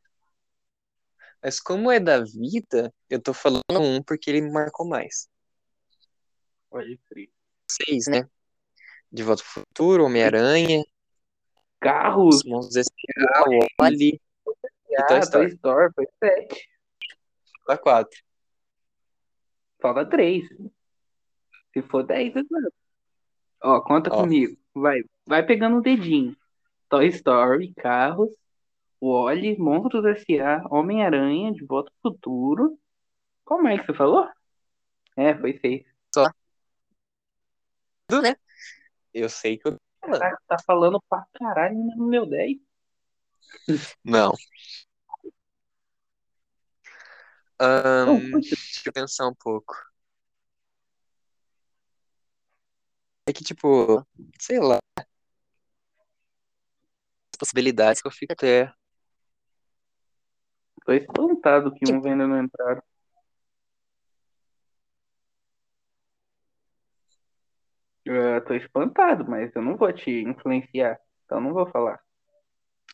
Mas 1.43 1.59
como 1.59 1.91
é 1.91 1.99
da 1.99 2.23
vida, 2.23 2.93
eu 3.09 3.21
tô 3.21 3.33
falando 3.33 3.63
um 3.79 4.01
porque 4.01 4.29
ele 4.29 4.41
me 4.41 4.51
marcou 4.51 4.87
mais. 4.87 5.29
Pode 6.69 6.97
crer. 7.09 7.29
Seis, 7.69 8.07
né? 8.07 8.27
De 9.11 9.23
Volta 9.23 9.43
pro 9.43 9.51
Futuro, 9.51 10.05
Homem-Aranha. 10.05 10.83
Carros. 11.79 12.43
Monstros 12.45 12.77
S.A., 12.77 13.43
Wally. 13.79 14.21
Ah, 14.97 15.05
Toy 15.07 15.19
Story. 15.19 15.45
Toy 15.47 15.55
Story, 15.55 15.93
foi 15.93 16.07
sete. 16.19 16.69
Falta 17.65 17.81
quatro. 17.81 18.19
Falta 19.81 20.05
três. 20.05 20.47
Se 21.73 21.81
for 21.83 22.03
dez, 22.03 22.35
é 22.35 22.41
Ó, 23.63 23.81
conta 23.81 24.09
Ó. 24.13 24.21
comigo. 24.21 24.57
Vai, 24.73 25.01
vai 25.25 25.45
pegando 25.45 25.77
o 25.77 25.81
dedinho. 25.81 26.35
Toy 26.89 27.07
Story, 27.07 27.73
Carros, 27.75 28.29
Wally, 29.01 29.57
Monstros 29.57 30.05
S.A., 30.05 30.63
Homem-Aranha, 30.69 31.53
De 31.53 31.63
Volta 31.63 31.91
ao 32.03 32.11
Futuro. 32.11 32.77
Como 33.45 33.67
é 33.67 33.77
que 33.77 33.85
você 33.85 33.93
falou? 33.93 34.27
É, 35.15 35.35
foi 35.35 35.57
seis. 35.59 35.85
Só. 36.13 36.29
Né? 38.21 38.35
Eu 39.13 39.29
sei 39.29 39.57
que 39.57 39.67
eu 39.67 39.77
Caraca, 40.01 40.41
tá 40.47 40.57
falando 40.65 41.01
pra 41.07 41.25
caralho 41.33 41.75
no 41.75 42.07
meu 42.07 42.25
10. 42.25 42.57
Não. 44.03 44.33
Um, 47.61 48.31
deixa 48.39 48.81
eu 48.87 48.93
pensar 48.93 49.27
um 49.27 49.35
pouco. 49.35 49.75
É 53.27 53.33
que, 53.33 53.43
tipo, 53.43 54.05
sei 54.39 54.59
lá. 54.59 54.79
As 54.97 55.05
possibilidades 57.37 58.01
que 58.01 58.07
eu 58.07 58.11
fico 58.11 58.33
até 58.33 58.73
Tô 60.85 60.93
espantado 60.93 61.71
que 61.73 61.85
tipo... 61.85 61.99
um 61.99 62.11
ainda 62.11 62.27
não 62.27 62.43
entraram. 62.43 62.81
Eu 68.03 68.43
tô 68.43 68.55
espantado, 68.55 69.29
mas 69.29 69.55
eu 69.55 69.61
não 69.61 69.77
vou 69.77 69.93
te 69.93 70.09
influenciar. 70.09 70.99
Então 71.25 71.39
não 71.39 71.53
vou 71.53 71.67
falar. 71.67 71.99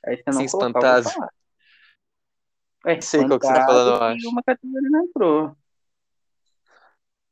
Aí 0.05 0.17
você 0.17 0.23
não 0.27 0.47
Sim, 0.47 0.47
colocar. 0.47 1.01
É, 2.85 3.01
Sei 3.01 3.25
qual 3.27 3.39
que 3.39 3.45
você 3.45 3.53
tá 3.53 3.65
falando, 3.65 3.95
eu 3.95 4.03
acho. 4.03 4.29
Uma 4.29 4.43
categoria 4.43 4.89
não 4.89 5.03
entrou. 5.03 5.57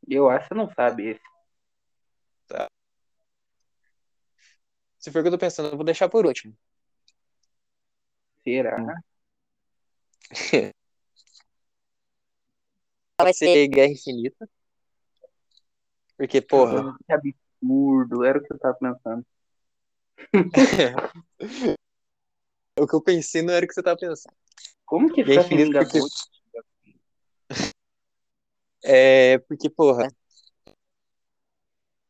Eu 0.08 0.30
acho 0.30 0.48
que 0.48 0.54
você 0.54 0.56
não 0.56 0.74
sabe 0.74 1.12
esse. 1.12 1.22
Tá. 2.48 2.68
Se 5.00 5.12
for 5.12 5.20
o 5.20 5.22
que 5.22 5.28
eu 5.28 5.32
tô 5.34 5.38
pensando, 5.38 5.70
eu 5.70 5.78
vou 5.78 5.86
deixar 5.86 6.10
por 6.10 6.26
último. 6.26 6.54
Será? 8.44 8.82
Hum. 8.82 8.88
Vai 13.22 13.34
ser 13.34 13.68
Guerra 13.68 13.94
Infinita. 13.94 14.50
Porque, 16.18 16.42
porra. 16.42 16.96
Que 17.06 17.14
absurdo, 17.14 18.24
era 18.24 18.40
o 18.40 18.44
que 18.44 18.54
eu 18.54 18.60
tava 18.60 18.76
pensando. 18.76 19.26
o 22.80 22.88
que 22.88 22.96
eu 22.96 23.02
pensei 23.02 23.42
não 23.42 23.54
era 23.54 23.66
o 23.66 23.68
que 23.68 23.74
você 23.74 23.84
tava 23.84 23.98
pensando. 23.98 24.36
Como 24.86 25.12
que 25.12 25.24
Guerra 25.24 25.46
Infinita 25.46 25.80
porque... 25.80 26.00
É, 28.84 29.40
porque, 29.40 29.70
porra. 29.70 30.08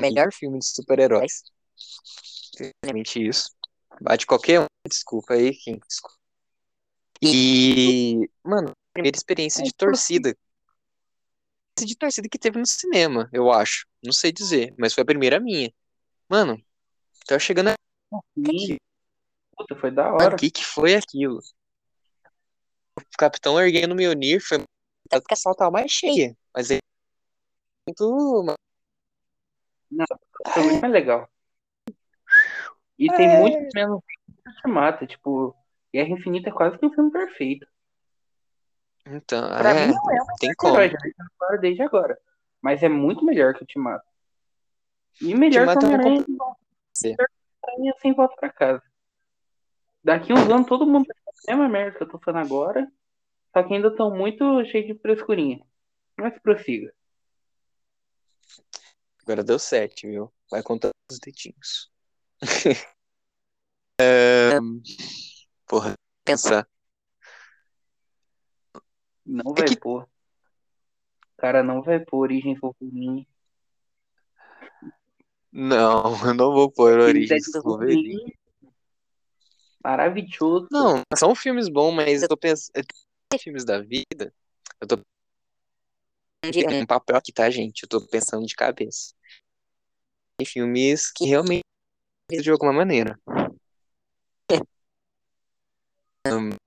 Melhor 0.02 0.34
filme 0.34 0.60
de 0.60 0.66
super-heróis. 0.66 1.44
Realmente 2.84 3.26
isso. 3.26 3.50
Bate 4.02 4.26
qualquer 4.26 4.62
um. 4.62 4.66
Desculpa 4.88 5.36
aí, 5.36 5.56
quem. 5.56 5.80
Desculpa. 5.88 6.18
E, 7.22 8.30
mano, 8.44 8.72
primeira 8.94 9.18
experiência 9.18 9.64
de 9.64 9.74
torcida. 9.74 10.36
De 11.80 11.96
torcida 11.96 12.28
que 12.30 12.38
teve 12.38 12.60
no 12.60 12.66
cinema, 12.66 13.30
eu 13.34 13.52
acho. 13.52 13.88
Não 14.04 14.12
sei 14.12 14.32
dizer, 14.32 14.74
mas 14.78 14.94
foi 14.94 15.02
a 15.04 15.06
primeira 15.06 15.40
minha. 15.40 15.74
Mano, 16.30 16.62
tava 17.26 17.40
chegando 17.40 17.70
aqui. 17.70 18.78
Puta, 19.58 19.76
foi 19.76 19.92
da 19.92 20.14
hora. 20.14 20.36
O 20.36 20.38
que 20.38 20.52
que 20.52 20.64
foi 20.64 20.96
aquilo? 20.96 21.40
O 22.98 23.18
Capitão 23.18 23.60
erguendo 23.60 23.92
o 23.92 23.96
Mjolnir 23.96 24.42
foi 24.42 24.60
porque 25.10 25.34
a 25.34 25.38
sala 25.38 25.56
tava 25.56 25.72
mais 25.72 25.92
cheia, 25.92 26.36
mas 26.54 26.72
é 26.72 26.80
muito... 27.88 28.44
Não, 29.92 30.06
foi 30.54 30.64
muito 30.64 30.82
mais 30.82 30.94
legal. 30.94 31.30
E 32.98 33.12
é... 33.12 33.16
tem 33.16 33.40
muito 33.40 33.70
menos 33.76 34.02
que 34.62 34.68
mata, 34.68 35.06
tipo, 35.06 35.56
Guerra 35.94 36.10
Infinita 36.10 36.50
é 36.50 36.54
quase 36.54 36.78
que 36.78 36.86
um 36.86 36.94
filme 36.94 37.12
perfeito. 37.12 37.68
Então, 39.06 39.48
pra 39.48 39.70
é, 39.70 39.88
mim 39.88 39.94
não 39.94 40.12
é 40.12 40.22
um 40.22 40.26
tem 40.40 40.54
como. 40.58 40.74
Herói, 40.76 40.90
já 40.90 40.98
claro 41.38 41.62
desde 41.62 41.82
agora. 41.84 42.20
Mas 42.62 42.82
é 42.82 42.90
muito 42.90 43.24
melhor 43.24 43.54
que 43.54 43.60
o 43.60 43.64
Ultimato. 43.64 44.06
E 45.22 45.36
melhor 45.36 45.68
que 45.78 45.86
o 45.86 45.88
Homem-Aranha 45.88 46.26
sem 48.02 48.14
volta 48.14 48.36
pra 48.36 48.50
casa. 48.50 48.82
Daqui 50.06 50.32
uns 50.32 50.48
anos 50.48 50.68
todo 50.68 50.86
mundo 50.86 51.08
vai 51.08 51.34
fazer 51.34 51.52
a 51.52 51.56
mesma 51.56 51.68
merda 51.68 51.98
que 51.98 52.04
eu 52.04 52.08
tô 52.08 52.20
falando 52.20 52.46
agora. 52.46 52.88
Só 53.52 53.64
que 53.64 53.74
ainda 53.74 53.88
estão 53.88 54.16
muito 54.16 54.64
cheios 54.66 54.86
de 54.86 55.02
frescurinha. 55.02 55.66
Mas 56.16 56.40
prossiga. 56.44 56.94
Agora 59.24 59.44
deu 59.44 59.58
sete, 59.58 60.06
viu? 60.06 60.32
Vai 60.52 60.62
contar 60.62 60.92
os 61.10 61.18
dedinhos. 61.18 61.92
é... 64.00 64.60
Porra, 65.66 65.96
pensar. 66.24 66.70
Não 69.26 69.54
é 69.54 69.60
vai 69.62 69.68
que... 69.70 69.80
pôr. 69.80 70.08
Cara, 71.36 71.64
não 71.64 71.82
vai 71.82 72.00
pôr 72.00 72.20
Origem 72.20 72.56
Wolverine. 72.60 73.28
Não, 75.52 76.14
eu 76.30 76.34
não 76.36 76.54
vou 76.54 76.72
pôr 76.72 77.00
Origem 77.00 77.40
Wolverine. 77.64 78.45
Maravilhoso. 79.86 80.68
Não, 80.72 81.04
são 81.16 81.36
filmes 81.36 81.70
bons, 81.70 81.92
mas 81.94 82.24
eu 82.24 82.28
tô 82.28 82.36
pensando. 82.36 82.84
Filmes 83.40 83.64
da 83.64 83.80
vida. 83.82 84.34
Eu 84.82 84.88
tô. 84.88 84.98
Um 86.72 86.86
papel 86.88 87.16
aqui, 87.16 87.32
tá, 87.32 87.48
gente? 87.52 87.84
Eu 87.84 87.90
tô 87.90 88.08
pensando 88.08 88.48
de 88.48 88.56
cabeça. 88.56 89.14
Tem 90.40 90.48
filmes 90.48 91.12
que 91.12 91.26
realmente 91.26 91.62
de 92.30 92.50
alguma 92.50 92.74
maneira. 92.74 93.20
Um, 96.28 96.58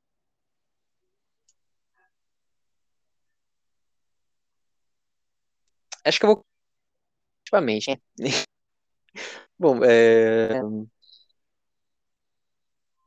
acho 6.04 6.20
que 6.20 6.26
eu 6.26 6.34
vou. 6.36 6.44
Ultimamente, 7.42 8.00
Bom, 9.58 9.84
é... 9.84 10.60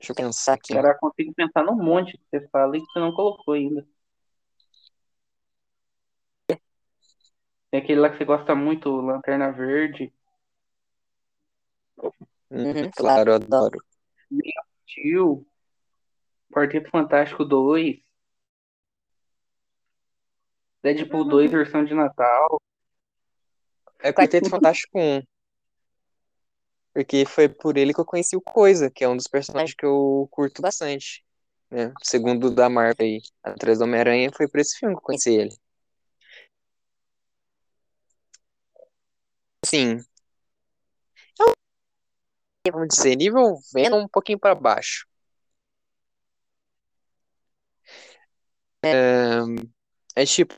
Deixa 0.01 0.13
eu 0.13 0.15
pensar 0.15 0.53
aqui. 0.53 0.73
Cara, 0.73 0.89
eu 0.89 0.97
consigo 0.97 1.31
pensar 1.35 1.63
num 1.63 1.75
monte 1.75 2.17
que 2.17 2.23
você 2.27 2.47
fala 2.49 2.75
e 2.75 2.79
que 2.79 2.91
você 2.91 2.99
não 2.99 3.13
colocou 3.13 3.53
ainda. 3.53 3.87
Tem 7.69 7.79
aquele 7.79 7.99
lá 7.99 8.09
que 8.09 8.17
você 8.17 8.25
gosta 8.25 8.55
muito, 8.55 8.89
Lanterna 8.89 9.51
Verde. 9.51 10.11
Uhum, 12.49 12.89
claro, 12.95 13.35
adoro. 13.35 13.79
Tio. 14.87 15.45
Quarteto 16.51 16.89
Fantástico 16.89 17.45
2. 17.45 18.01
Deadpool 20.81 21.25
2, 21.25 21.51
versão 21.51 21.85
de 21.85 21.93
Natal. 21.93 22.59
É 23.99 24.11
Quarteto 24.11 24.49
Fantástico 24.49 24.97
1. 24.97 25.21
Porque 26.93 27.25
foi 27.25 27.47
por 27.49 27.77
ele 27.77 27.93
que 27.93 27.99
eu 28.01 28.05
conheci 28.05 28.35
o 28.35 28.41
Coisa, 28.41 28.89
que 28.91 29.03
é 29.03 29.09
um 29.09 29.15
dos 29.15 29.27
personagens 29.27 29.73
que 29.75 29.85
eu 29.85 30.27
curto 30.31 30.61
bastante. 30.61 31.23
Né? 31.69 31.93
Segundo 32.03 32.51
da 32.53 32.69
Marvel 32.69 32.95
aí, 33.05 33.21
atrás 33.43 33.79
do 33.79 33.85
Homem-Aranha, 33.85 34.31
foi 34.35 34.47
por 34.47 34.59
esse 34.59 34.77
filme 34.77 34.95
que 34.95 34.99
eu 34.99 35.03
conheci 35.05 35.31
ele. 35.33 35.55
Assim, 39.63 40.01
é 42.67 42.71
vamos 42.71 42.87
dizer, 42.89 43.15
nível 43.15 43.57
vendo 43.73 43.95
um 43.97 44.07
pouquinho 44.07 44.39
para 44.39 44.55
baixo. 44.55 45.05
É, 48.83 49.39
é 50.15 50.25
tipo 50.25 50.55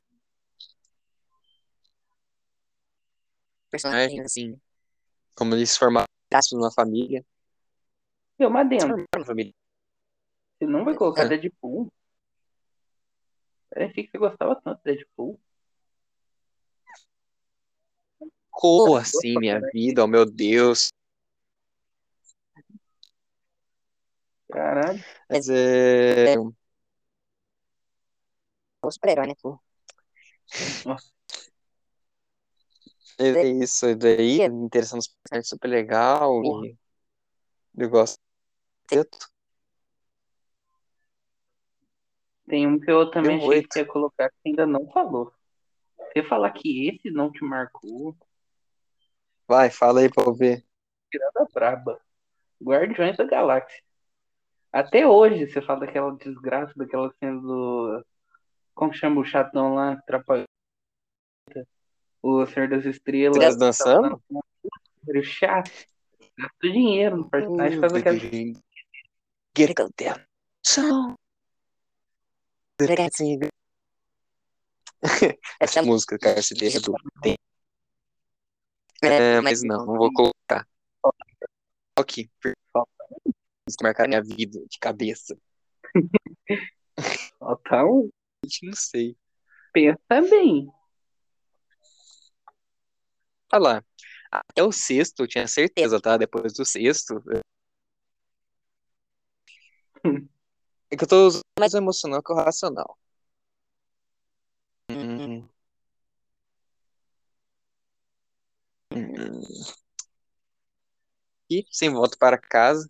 personagem 3.70 4.22
assim, 4.22 4.60
como 5.36 5.56
eles 5.56 5.78
formaram 5.78 6.08
numa 6.56 6.72
família. 6.72 7.26
Eu, 8.40 8.50
dentro. 8.66 9.06
Uma 9.16 9.26
família. 9.26 9.54
Você 10.58 10.66
não 10.66 10.84
vai 10.84 10.96
colocar 10.96 11.24
É. 11.24 11.38
Deadpool? 11.38 11.92
Eu 13.76 13.86
achei 13.88 14.04
que 14.06 14.12
você 14.12 14.18
gostava 14.18 14.56
tanto 14.56 14.80
de 14.84 14.96
Deadpool. 14.96 15.40
Como 18.50 18.96
assim, 18.96 19.38
minha 19.38 19.60
vida? 19.74 20.04
Oh, 20.04 20.08
meu 20.08 20.26
Deus. 20.26 20.90
Caralho. 24.52 25.04
Mas 25.30 25.50
é. 25.50 26.36
O 28.82 28.92
super-herói, 28.92 29.28
né? 29.28 29.34
Nossa. 30.86 31.12
É 33.20 33.46
isso, 33.46 33.88
e 33.88 33.96
daí, 33.96 34.42
interessante 34.42 35.10
personagens 35.24 35.50
super 35.50 35.68
legal 35.68 36.42
e 36.44 36.76
eu 37.78 37.90
gosto. 37.90 38.20
Tem 42.48 42.68
um 42.68 42.80
que 42.80 42.92
eu 42.92 43.10
também 43.10 43.38
Deu 43.38 43.38
achei 43.38 43.58
oito. 43.58 43.70
que 43.70 43.80
ia 43.80 43.86
colocar 43.86 44.30
que 44.30 44.50
ainda 44.50 44.66
não 44.66 44.88
falou. 44.92 45.32
Você 45.98 46.24
falar 46.24 46.52
que 46.52 46.90
esse 46.90 47.10
não 47.10 47.32
te 47.32 47.44
marcou, 47.44 48.16
Vai, 49.48 49.70
fala 49.70 50.00
aí 50.00 50.10
pra 50.10 50.24
eu 50.24 50.34
ver. 50.34 50.66
tirada 51.12 51.48
braba. 51.54 52.00
Guardiões 52.62 53.18
da 53.18 53.26
Galáxia. 53.26 53.84
Até 54.72 55.06
hoje 55.06 55.48
você 55.48 55.62
fala 55.62 55.82
daquela 55.82 56.16
desgraça, 56.16 56.74
daquela 56.76 57.14
cena 57.20 57.40
do. 57.40 58.06
Como 58.74 58.94
chama 58.94 59.22
o 59.22 59.26
chatão 59.26 59.76
lá? 59.76 59.98
Trapalhão. 60.08 60.48
O 62.24 62.46
Senhor 62.46 62.70
das 62.70 62.86
Estrelas. 62.86 63.38
Três 63.38 63.58
dançando? 63.58 64.24
Era 65.08 65.22
chato. 65.22 65.70
Gasta 66.38 66.72
dinheiro 66.72 67.18
no 67.18 67.30
personagem, 67.30 67.80
faz 67.82 67.94
aquela. 67.94 68.18
Get 68.18 69.70
it 69.70 69.94
down. 69.98 70.26
So. 70.66 71.16
Essa 75.60 75.84
música, 75.84 76.18
cara, 76.18 76.42
se 76.42 76.54
deixa 76.54 76.80
do 76.80 76.96
É, 79.02 79.42
mas 79.42 79.62
não, 79.62 79.86
não 79.86 79.98
vou 79.98 80.12
colocar. 80.14 80.66
Ok, 82.00 82.30
isso 83.68 83.78
marcar 83.82 84.08
minha 84.08 84.22
vida 84.22 84.60
de 84.68 84.80
cabeça. 84.80 85.38
Tá 87.66 87.86
um. 87.86 88.10
Não 88.64 88.74
sei. 88.74 89.16
Pensa 89.72 90.22
bem. 90.30 90.68
Lá. 93.60 93.84
Até 94.32 94.64
o 94.64 94.72
sexto, 94.72 95.22
eu 95.24 95.28
tinha 95.28 95.48
certeza, 95.48 96.00
tá? 96.02 96.18
Depois 96.18 96.54
do 96.54 96.66
sexto. 96.66 97.22
É 100.92 100.98
que 100.98 101.04
eu 101.04 101.08
tô 101.08 101.28
usando 101.28 101.44
mais 101.60 101.74
o 101.74 101.78
emocional 101.78 102.24
que 102.24 102.32
o 102.34 102.36
racional. 102.36 102.98
Hum. 104.90 105.50
Hum. 108.92 109.44
E 111.50 111.66
sem 111.72 111.90
volta 111.90 112.18
para 112.18 112.38
casa. 112.38 112.90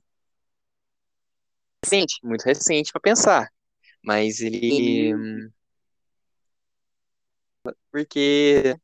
Recente, 1.85 2.15
muito 2.23 2.43
recente 2.43 2.91
para 2.91 3.01
pensar. 3.01 3.49
Mas 4.03 4.41
ele. 4.41 5.13
Porque. 7.91 8.75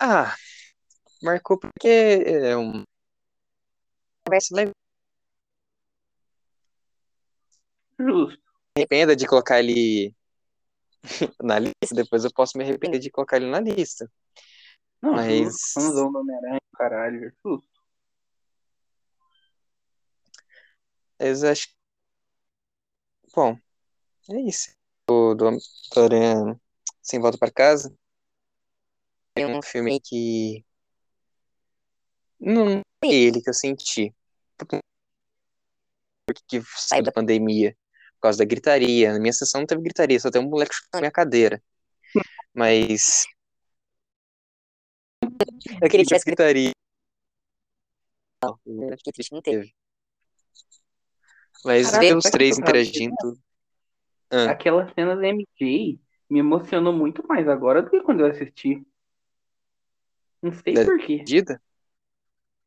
Ah, 0.00 0.34
marcou 1.22 1.58
porque 1.58 1.88
é 2.26 2.56
um. 2.56 2.84
Conversa 4.24 4.54
legal. 4.56 4.74
Justo. 7.98 8.42
arrependa 8.74 9.14
de 9.14 9.26
colocar 9.26 9.58
ele 9.58 10.14
na 11.42 11.58
lista, 11.58 11.94
depois 11.94 12.24
eu 12.24 12.32
posso 12.32 12.56
me 12.56 12.64
arrepender 12.64 12.98
de 12.98 13.10
colocar 13.10 13.36
ele 13.36 13.50
na 13.50 13.60
lista. 13.60 14.10
Não, 15.02 15.12
Mas-. 15.12 15.72
Fãzão 15.74 16.10
do 16.10 16.18
Homem-Aranha, 16.18 16.60
caralho. 16.74 17.32
Justo. 17.44 17.68
Mas 21.18 21.42
eu 21.42 21.50
acho. 21.50 21.68
Bom, 23.34 23.56
é 24.30 24.40
isso. 24.40 24.74
O 25.10 25.34
do 25.34 25.44
Homem-Aranha 25.44 26.58
Sem 27.02 27.20
Volta 27.20 27.36
para 27.36 27.52
Casa. 27.52 27.94
Tem 29.46 29.56
um 29.56 29.62
filme 29.62 29.98
que. 30.00 30.62
Não 32.38 32.80
é 33.02 33.06
ele 33.06 33.40
que 33.40 33.48
eu 33.48 33.54
senti. 33.54 34.14
Porque 34.56 34.80
que 36.46 36.62
saiu 36.76 37.02
da 37.02 37.10
pandemia. 37.10 37.74
Por 38.16 38.22
causa 38.22 38.38
da 38.38 38.44
gritaria. 38.44 39.14
Na 39.14 39.18
minha 39.18 39.32
sessão 39.32 39.60
não 39.60 39.66
teve 39.66 39.82
gritaria, 39.82 40.20
só 40.20 40.30
tem 40.30 40.42
um 40.42 40.48
moleque 40.48 40.74
chutando 40.74 40.90
na 40.94 41.00
minha 41.00 41.10
cadeira. 41.10 41.62
Mas. 42.52 43.24
Eu 45.22 45.88
queria 45.88 46.04
que 46.04 46.04
tivesse 46.04 46.16
escrito. 46.16 46.36
gritaria. 46.36 46.72
Eu 48.44 48.96
fiquei 48.98 49.12
triste 49.12 49.30
que 49.30 49.34
não 49.34 49.42
teve. 49.42 49.74
Mas 51.64 51.90
Caraca, 51.90 52.18
os 52.18 52.24
três 52.24 52.58
eu 52.58 52.62
interagindo. 52.62 53.38
Ah, 54.30 54.50
Aquela 54.50 54.92
cena 54.94 55.16
da 55.16 55.26
MJ 55.26 55.98
me 56.28 56.38
emocionou 56.38 56.92
muito 56.92 57.26
mais 57.26 57.48
agora 57.48 57.82
do 57.82 57.90
que 57.90 58.02
quando 58.02 58.20
eu 58.20 58.26
assisti. 58.26 58.86
Não 60.42 60.52
sei 60.52 60.74
Da- 60.74 60.84
por 60.84 60.98
quê. 60.98 61.22
Dida? 61.24 61.62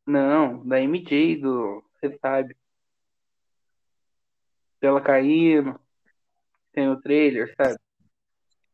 Não, 0.06 0.66
da 0.66 0.80
MJ, 0.80 1.36
do. 1.36 1.82
Você 1.94 2.16
sabe. 2.18 2.56
Dela 4.80 5.00
caindo. 5.00 5.80
Tem 6.72 6.88
o 6.88 7.00
trailer, 7.00 7.54
sabe? 7.56 7.76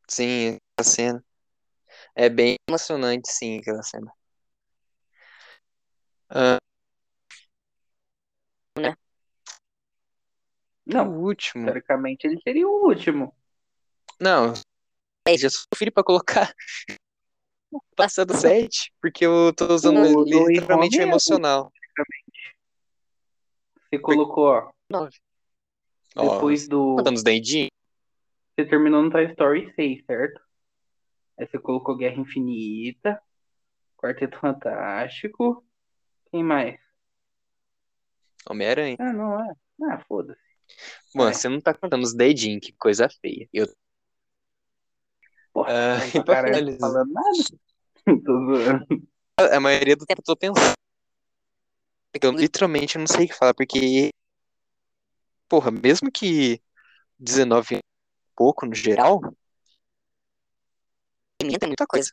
Sim, 0.09 0.57
a 0.79 0.83
cena. 0.83 1.25
É 2.15 2.29
bem 2.29 2.57
emocionante, 2.69 3.31
sim, 3.31 3.59
aquela 3.59 3.83
cena. 3.83 4.13
Ah, 6.29 6.59
Não, 10.87 11.09
o 11.09 11.23
último. 11.23 11.65
teoricamente 11.67 12.27
ele 12.27 12.41
seria 12.43 12.67
o 12.67 12.85
último. 12.87 13.33
Não, 14.21 14.55
eu 15.29 15.39
já 15.39 15.49
sofri 15.49 15.91
pra 15.91 16.03
colocar 16.03 16.53
passando 17.97 18.35
7, 18.37 18.93
porque 19.01 19.25
eu 19.27 19.53
tô 19.55 19.73
usando 19.73 19.99
O 20.01 20.25
No 20.25 20.25
Way 20.25 20.55
literalmente 20.55 20.99
o 20.99 21.03
emocional. 21.03 21.73
Você 23.91 23.99
colocou, 23.99 24.45
ó, 24.47 24.71
Nove. 24.89 25.17
depois 26.17 26.69
do. 26.69 26.97
Contando 26.97 27.17
os 27.17 27.23
dedinhos? 27.23 27.71
Você 28.55 28.65
terminou 28.67 29.03
no 29.03 29.11
Toy 29.11 29.25
Story 29.33 29.73
6, 29.75 30.05
certo? 30.05 30.41
Aí 31.39 31.47
você 31.47 31.59
colocou 31.59 31.97
Guerra 31.97 32.21
Infinita, 32.21 33.21
Quarteto 33.97 34.39
Fantástico. 34.39 35.65
Quem 36.31 36.45
mais? 36.45 36.79
Homem-Aranha. 38.49 38.97
Ah, 39.01 39.13
não 39.13 39.41
é. 39.41 39.53
Ah, 39.91 40.05
foda-se. 40.07 40.41
Mano, 41.15 41.31
É. 41.31 41.33
você 41.33 41.49
não 41.49 41.61
tá 41.61 41.75
contando 41.75 42.03
os 42.05 42.15
dedinhos, 42.15 42.65
que 42.65 42.73
coisa 42.73 43.09
feia. 43.21 43.49
Eu, 43.53 43.67
Porra, 45.53 45.73
pra 46.25 46.35
cara 46.37 46.51
não 46.51 46.69
tá 46.79 46.81
finalizar. 46.81 46.91
falando 46.91 47.13
nada. 47.13 47.61
Tô 48.25 48.47
zoando. 48.47 49.09
a 49.39 49.61
maioria 49.61 49.97
do 49.97 50.07
tempo 50.07 50.21
eu 50.21 50.25
tô 50.25 50.37
pensando. 50.37 50.73
Eu 52.21 52.33
literalmente 52.33 52.99
não 52.99 53.07
sei 53.07 53.25
o 53.27 53.29
que 53.29 53.35
falar, 53.35 53.55
porque. 53.55 54.11
Porra, 55.49 55.71
mesmo 55.71 56.11
que 56.11 56.61
19 57.19 57.77
é 57.77 57.81
pouco 58.37 58.67
no 58.67 58.75
geral, 58.75 59.21
Pimenta 61.39 61.65
é 61.65 61.69
muita 61.69 61.87
coisa. 61.87 62.13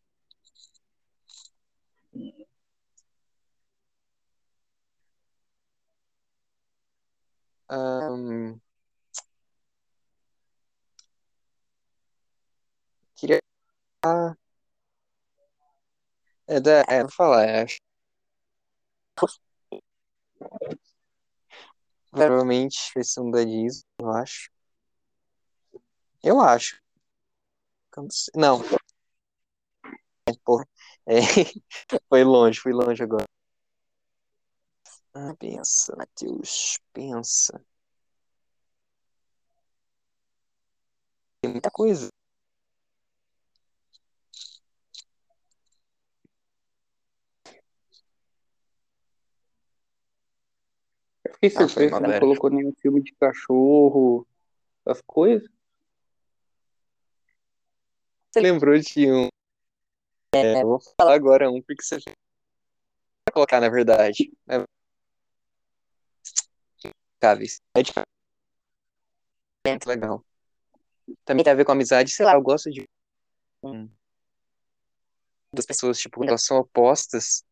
ahn, 7.69 8.60
queria. 13.17 13.41
Ah, 14.06 14.36
é, 16.47 16.60
da, 16.60 16.84
é, 16.88 17.01
vou 17.01 17.12
falar, 17.12 17.45
é. 17.47 17.65
Provavelmente 22.12 22.91
vai 22.93 23.01
ser 23.06 23.21
um 23.21 23.32
eu 24.01 24.12
acho. 24.12 24.49
Eu 26.23 26.39
acho. 26.39 26.77
Não 27.95 28.08
Não. 28.36 28.62
É, 30.30 30.32
Porra. 30.45 30.65
É, 31.06 31.19
foi 32.10 32.23
longe, 32.23 32.60
foi 32.60 32.73
longe 32.73 33.01
agora. 33.03 33.25
Ah, 35.13 35.34
pensa, 35.38 35.95
Matheus, 35.97 36.80
pensa. 36.93 37.62
Tem 41.41 41.51
muita 41.51 41.71
coisa. 41.71 42.10
Fiquei 51.38 51.50
Ah, 51.56 51.67
surpreso, 51.67 51.95
você 51.95 52.02
não 52.08 52.19
colocou 52.19 52.50
nenhum 52.50 52.73
filme 52.82 53.02
de 53.02 53.13
cachorro, 53.15 54.28
essas 54.86 55.02
coisas. 55.06 55.47
Você 58.32 58.39
lembrou 58.41 58.78
de 58.78 59.12
um. 59.12 59.28
É, 60.36 60.62
eu 60.62 60.67
vou 60.67 60.80
falar 61.00 61.15
agora 61.15 61.50
um, 61.50 61.62
porque 61.62 61.82
você 61.84 61.95
vai 62.06 63.34
colocar, 63.34 63.60
na 63.62 63.69
verdade. 63.69 64.32
É... 64.50 64.63
Cáveis. 67.19 67.62
É 67.76 67.82
de- 67.82 67.91
é 69.65 69.69
muito 69.69 69.88
legal. 69.88 70.23
Também 71.23 71.43
tem 71.43 71.54
a 71.54 71.56
ver 71.56 71.65
com 71.65 71.71
amizade, 71.71 72.12
sei 72.12 72.26
lá, 72.26 72.34
eu 72.34 72.41
gosto 72.41 72.69
de. 72.69 72.84
hum, 73.63 73.89
Das 75.54 75.65
pessoas, 75.65 75.97
tipo, 75.97 76.23
elas 76.23 76.43
são 76.43 76.58
opostas, 76.58 77.43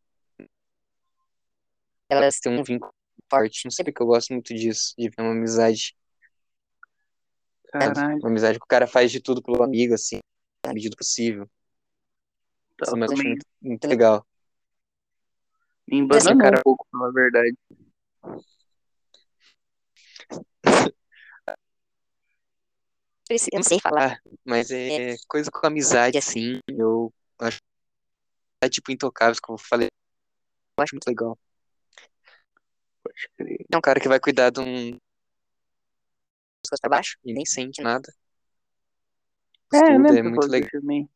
elas 2.08 2.38
têm 2.38 2.58
um 2.58 2.62
vínculo 2.62 2.92
forte. 3.30 3.64
Não 3.64 3.70
sei 3.70 3.84
porque 3.84 4.02
eu 4.02 4.06
gosto 4.06 4.32
muito 4.32 4.54
disso, 4.54 4.94
de 4.98 5.08
ver 5.08 5.20
uma 5.22 5.32
amizade. 5.32 5.94
Caralho, 7.72 8.18
Uma 8.18 8.28
amizade 8.30 8.58
que 8.58 8.64
o 8.64 8.68
cara 8.68 8.86
faz 8.86 9.10
de 9.10 9.20
tudo 9.20 9.42
pelo 9.42 9.62
amigo, 9.62 9.94
assim, 9.94 10.18
na 10.64 10.72
medida 10.72 10.90
do 10.94 10.96
possível. 10.96 11.48
eu 12.80 12.84
Isso, 12.84 12.96
eu 12.96 13.12
acho 13.12 13.28
muito, 13.28 13.46
muito 13.62 13.88
legal. 13.88 14.26
me 15.86 15.98
Assim, 15.98 16.28
embananou 16.28 16.38
cara- 16.38 16.58
um 16.58 16.62
pouco, 16.62 16.86
na 16.92 17.10
verdade. 17.10 17.56
Eu 23.28 23.56
não 23.58 23.62
sei 23.64 23.80
falar. 23.80 24.12
Ah, 24.24 24.30
mas 24.44 24.70
é 24.70 25.16
coisa 25.26 25.50
com 25.50 25.66
amizade, 25.66 26.16
assim, 26.16 26.60
eu 26.68 27.12
acho 27.40 27.58
é 28.62 28.68
tipo 28.68 28.92
intocáveis, 28.92 29.40
como 29.40 29.58
eu 29.58 29.62
falei, 29.62 29.88
eu 30.78 30.84
acho 30.84 30.94
muito 30.94 31.06
legal. 31.08 31.38
É 33.38 33.76
um 33.76 33.80
cara 33.80 34.00
que 34.00 34.08
vai 34.08 34.20
cuidar 34.20 34.50
de 34.50 34.60
um 34.60 34.98
Pessoas 36.62 36.80
pra 36.80 36.90
baixo. 36.90 37.16
e 37.24 37.32
nem 37.32 37.46
sente 37.46 37.80
nada. 37.80 38.12
É, 39.72 39.98
né? 39.98 40.18
é 40.18 40.22
muito 40.22 40.46
legal. 40.46 40.70
também. 40.70 41.08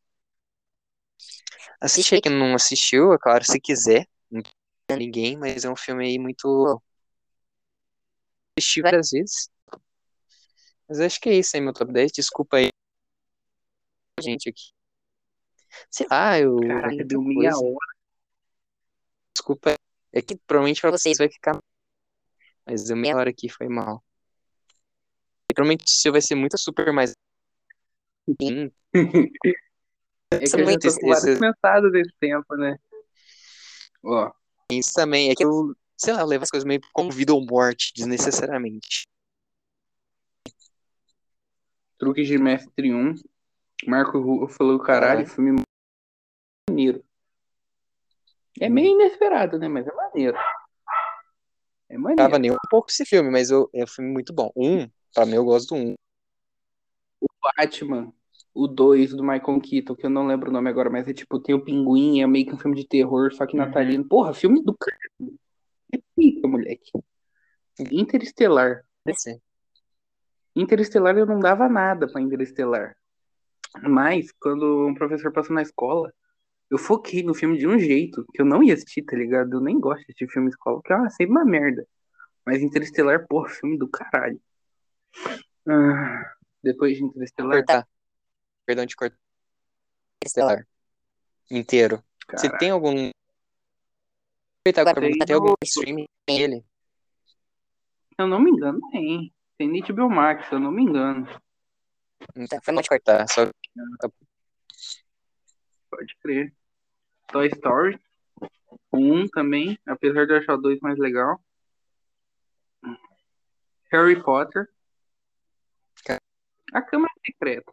Assiste 1.79 2.15
aí 2.15 2.21
quem 2.21 2.31
não 2.31 2.53
assistiu, 2.53 3.13
é 3.13 3.17
claro, 3.17 3.43
se 3.43 3.59
quiser. 3.59 4.07
Não 4.29 4.41
ninguém, 4.97 5.37
mas 5.37 5.63
é 5.63 5.69
um 5.69 5.75
filme 5.75 6.05
aí 6.05 6.19
muito. 6.19 6.81
Assisti 8.57 8.81
várias 8.81 9.11
vezes. 9.11 9.49
Mas 10.87 10.99
acho 10.99 11.19
que 11.19 11.29
é 11.29 11.35
isso 11.35 11.55
aí, 11.55 11.61
meu 11.61 11.73
top 11.73 11.91
10. 11.91 12.11
Desculpa 12.11 12.57
aí, 12.57 12.69
gente, 14.19 14.49
aqui. 14.49 14.71
Sei 15.89 16.05
lá, 16.09 16.37
eu. 16.39 16.59
Caraca, 16.59 17.05
deu 17.05 17.21
meia 17.21 17.51
hora. 17.55 17.95
Desculpa. 19.33 19.75
É 20.13 20.21
que 20.21 20.35
provavelmente 20.35 20.81
pra 20.81 20.91
vocês 20.91 21.17
vai 21.17 21.29
ficar. 21.29 21.57
Mas 22.65 22.85
deu 22.85 22.95
meia 22.95 23.15
hora 23.15 23.29
aqui, 23.29 23.49
foi 23.49 23.67
mal. 23.67 24.03
E 25.49 25.53
provavelmente 25.53 25.85
o 25.85 25.89
seu 25.89 26.11
vai 26.11 26.21
ser 26.21 26.35
muito 26.35 26.57
super 26.57 26.91
mais. 26.93 27.13
Sim, 28.41 28.71
É 30.33 30.39
que 30.39 30.55
eu 30.55 30.65
já 30.65 30.79
tô 30.79 30.99
com 30.99 31.39
pensados 31.39 31.91
desse 31.91 32.13
tempo, 32.17 32.55
né? 32.55 32.77
Ó, 34.01 34.31
isso 34.71 34.93
também. 34.93 35.29
É 35.29 35.35
que 35.35 35.43
eu, 35.43 35.75
sei 35.97 36.13
lá, 36.13 36.21
eu 36.21 36.25
levo 36.25 36.43
as 36.43 36.49
coisas 36.49 36.65
meio 36.65 36.79
como 36.93 37.11
vida 37.11 37.33
ou 37.33 37.45
morte, 37.45 37.91
desnecessariamente. 37.93 39.05
Truques 41.97 42.27
de 42.27 42.37
Mestre 42.37 42.93
1. 42.93 43.15
Marco 43.85 44.19
Ruffalo 44.19 44.47
falou, 44.47 44.79
caralho, 44.79 45.23
Ah. 45.23 45.29
filme 45.29 45.61
maneiro. 46.69 47.03
É 48.59 48.69
meio 48.69 48.93
inesperado, 48.93 49.59
né? 49.59 49.67
Mas 49.67 49.85
é 49.85 49.93
maneiro. 49.93 50.37
É 51.91 51.95
Não 51.95 52.03
maneiro. 52.03 52.23
tava 52.23 52.39
nem 52.39 52.51
um 52.51 52.57
pouco 52.69 52.89
esse 52.89 53.05
filme, 53.05 53.29
mas 53.29 53.51
eu, 53.51 53.69
é 53.73 53.83
um 53.83 53.87
filme 53.87 54.09
muito 54.09 54.31
bom. 54.31 54.49
Um, 54.55 54.87
pra 55.13 55.25
mim, 55.25 55.33
eu 55.33 55.43
gosto 55.43 55.75
do 55.75 55.75
um. 55.75 55.95
Batman, 57.57 58.13
o 58.53 58.65
2 58.65 59.11
do 59.13 59.21
Michael 59.21 59.59
Keaton, 59.59 59.95
que 59.95 60.05
eu 60.05 60.09
não 60.09 60.25
lembro 60.25 60.49
o 60.49 60.53
nome 60.53 60.69
agora, 60.69 60.89
mas 60.89 61.05
é 61.07 61.13
tipo, 61.13 61.37
tem 61.37 61.53
o 61.53 61.61
Pinguim, 61.61 62.21
é 62.21 62.27
meio 62.27 62.45
que 62.45 62.53
um 62.53 62.57
filme 62.57 62.77
de 62.77 62.87
terror, 62.87 63.33
só 63.33 63.45
que 63.45 63.57
Uhum. 63.57 63.65
natalino. 63.65 64.07
Porra, 64.07 64.33
filme 64.33 64.63
do 64.63 64.73
cara. 64.73 64.97
É 65.93 65.99
pica, 66.15 66.47
moleque. 66.47 66.91
Interestelar. 67.77 68.85
Esse. 69.05 69.41
Interestelar 70.55 71.17
eu 71.17 71.25
não 71.25 71.39
dava 71.39 71.67
nada 71.67 72.07
pra 72.07 72.21
Interestelar. 72.21 72.95
Mas, 73.81 74.31
quando 74.39 74.87
um 74.87 74.93
professor 74.93 75.33
passou 75.33 75.53
na 75.53 75.61
escola, 75.61 76.13
eu 76.71 76.77
foquei 76.77 77.21
no 77.21 77.33
filme 77.33 77.57
de 77.57 77.67
um 77.67 77.77
jeito 77.77 78.25
que 78.33 78.41
eu 78.41 78.45
não 78.45 78.63
ia 78.63 78.73
assistir, 78.73 79.01
tá 79.01 79.17
ligado? 79.17 79.57
Eu 79.57 79.61
nem 79.61 79.77
gosto 79.77 79.99
de 79.99 80.05
assistir 80.05 80.29
filme 80.29 80.47
de 80.47 80.55
escola, 80.55 80.81
porque 80.81 80.93
é 80.93 81.09
sempre 81.09 81.31
uma 81.31 81.43
merda. 81.43 81.85
Mas 82.45 82.61
Interestelar, 82.61 83.27
porra, 83.27 83.49
filme 83.49 83.77
do 83.77 83.89
caralho. 83.89 84.41
Ah, 85.67 86.33
depois 86.63 86.97
de 86.97 87.03
Interestelar, 87.03 87.57
Cortar. 87.57 87.87
Perdão 88.65 88.85
de 88.85 88.95
cortar. 88.95 89.19
Estelar. 90.23 90.65
Inteiro. 91.49 92.01
Você 92.31 92.49
tem 92.57 92.69
algum. 92.69 93.11
Tem 94.63 95.35
algum 95.35 95.53
streaming 95.65 96.07
dele? 96.25 96.63
se 98.15 98.21
eu 98.21 98.27
não 98.27 98.39
me 98.39 98.49
engano, 98.49 98.79
tem. 98.91 99.33
Tem 99.57 99.81
HBO 99.81 100.09
Max, 100.09 100.47
se 100.47 100.55
eu 100.55 100.59
não 100.59 100.71
me 100.71 100.83
engano. 100.83 101.27
Então, 102.35 102.59
foi 102.63 102.73
mal 102.73 102.81
de 102.81 102.89
cortar. 102.89 103.27
Só 103.27 103.49
Pode 105.89 106.15
crer. 106.21 106.53
Toy 107.31 107.47
Story. 107.47 107.99
Um 108.91 109.27
também, 109.27 109.79
apesar 109.87 110.25
de 110.25 110.33
eu 110.33 110.37
achar 110.37 110.55
o 110.55 110.61
dois 110.61 110.79
mais 110.81 110.97
legal. 110.97 111.41
Harry 113.91 114.21
Potter. 114.21 114.69
A 116.73 116.81
Câmara 116.81 117.11
Secreta. 117.25 117.71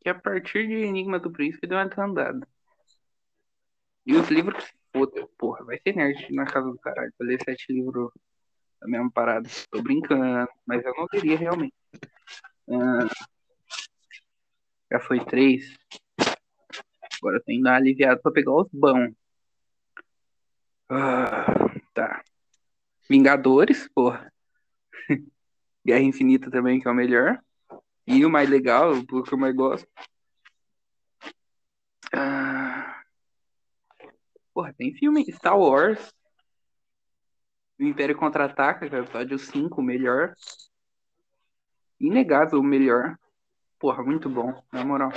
Que 0.00 0.08
a 0.08 0.14
partir 0.14 0.66
de 0.66 0.74
Enigma 0.74 1.18
do 1.18 1.30
Príncipe 1.30 1.66
deu 1.66 1.78
uma 1.78 1.88
desandada. 1.88 2.46
E 4.06 4.14
os 4.16 4.28
livros 4.28 4.62
que 4.62 4.70
se 4.70 4.78
foda. 4.92 5.26
Porra, 5.38 5.64
vai 5.64 5.78
ser 5.78 5.94
nerd 5.94 6.32
na 6.32 6.44
casa 6.44 6.70
do 6.70 6.78
caralho. 6.78 7.12
Pra 7.16 7.26
ler 7.26 7.42
sete 7.42 7.72
livros 7.72 8.10
da 8.80 8.88
mesma 8.88 9.10
parada. 9.10 9.48
Tô 9.70 9.82
brincando, 9.82 10.50
mas 10.66 10.84
eu 10.84 10.94
não 10.94 11.06
teria 11.08 11.36
realmente. 11.36 11.74
Ah, 12.70 13.08
já 14.90 15.00
foi 15.00 15.24
três. 15.24 15.76
Agora 17.24 17.42
tem 17.42 17.56
que 17.56 17.62
dar 17.62 17.70
uma 17.70 17.76
aliviada 17.78 18.20
pra 18.20 18.30
pegar 18.30 18.52
os 18.52 18.68
bons. 18.70 19.14
Ah, 20.90 21.46
tá. 21.94 22.22
Vingadores, 23.08 23.88
porra. 23.94 24.30
Guerra 25.86 26.02
Infinita 26.02 26.50
também, 26.50 26.78
que 26.78 26.86
é 26.86 26.90
o 26.90 26.94
melhor. 26.94 27.40
E 28.06 28.26
o 28.26 28.30
mais 28.30 28.50
legal, 28.50 28.92
o 28.92 29.22
que 29.22 29.32
eu 29.32 29.38
mais 29.38 29.56
gosto. 29.56 29.88
Ah, 32.12 33.02
porra, 34.52 34.74
tem 34.74 34.94
filme 34.94 35.24
Star 35.32 35.58
Wars. 35.58 36.12
O 37.80 37.84
Império 37.84 38.18
Contra-Ataca, 38.18 38.86
que 38.86 38.94
é 38.94 39.00
o 39.00 39.04
episódio 39.04 39.38
5, 39.38 39.80
o 39.80 39.84
melhor. 39.84 40.34
Inegável 41.98 42.60
o 42.60 42.62
melhor. 42.62 43.16
Porra, 43.78 44.02
muito 44.04 44.28
bom, 44.28 44.62
na 44.70 44.84
moral. 44.84 45.10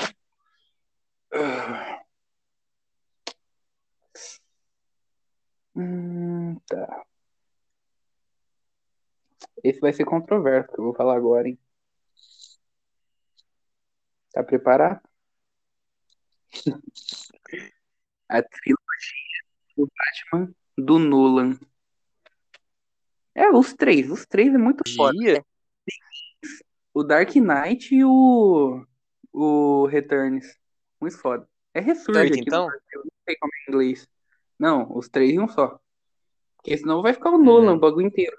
Ah. 1.34 1.98
Tá. 6.66 7.06
Esse 9.64 9.80
vai 9.80 9.94
ser 9.94 10.06
controverso, 10.06 10.72
que 10.72 10.80
eu 10.80 10.86
vou 10.86 10.94
falar 10.94 11.16
agora, 11.16 11.48
hein? 11.48 11.60
Tá 14.32 14.44
preparado? 14.44 15.02
A 18.30 18.44
trilogia 18.44 19.44
do 19.76 19.90
Batman 19.96 20.54
do 20.78 21.00
Nolan. 21.00 21.58
É, 23.34 23.50
os 23.50 23.74
três. 23.74 24.12
Os 24.12 24.26
três 24.26 24.54
é 24.54 24.58
muito 24.58 24.84
foda. 24.96 25.16
O 26.94 27.04
Dark 27.04 27.34
Knight 27.36 27.96
e 27.96 28.04
o. 28.04 28.86
O 29.32 29.86
Returns. 29.86 30.58
Muito 31.00 31.18
foda. 31.20 31.48
É 31.74 31.80
Ressurge 31.80 32.32
Third, 32.32 32.42
então? 32.42 32.66
não 32.66 33.12
sei 33.24 33.36
como 33.38 33.52
é 33.54 33.58
em 33.58 33.72
inglês. 33.72 34.08
Não, 34.60 34.92
os 34.98 35.08
três 35.08 35.32
em 35.32 35.40
um 35.40 35.48
só. 35.48 35.80
Porque 36.68 36.80
senão 36.80 37.02
vai 37.02 37.14
ficar 37.14 37.30
o 37.30 37.38
Nolan, 37.38 37.72
Hum. 37.72 37.76
o 37.78 37.80
bagulho 37.80 38.08
inteiro. 38.08 38.38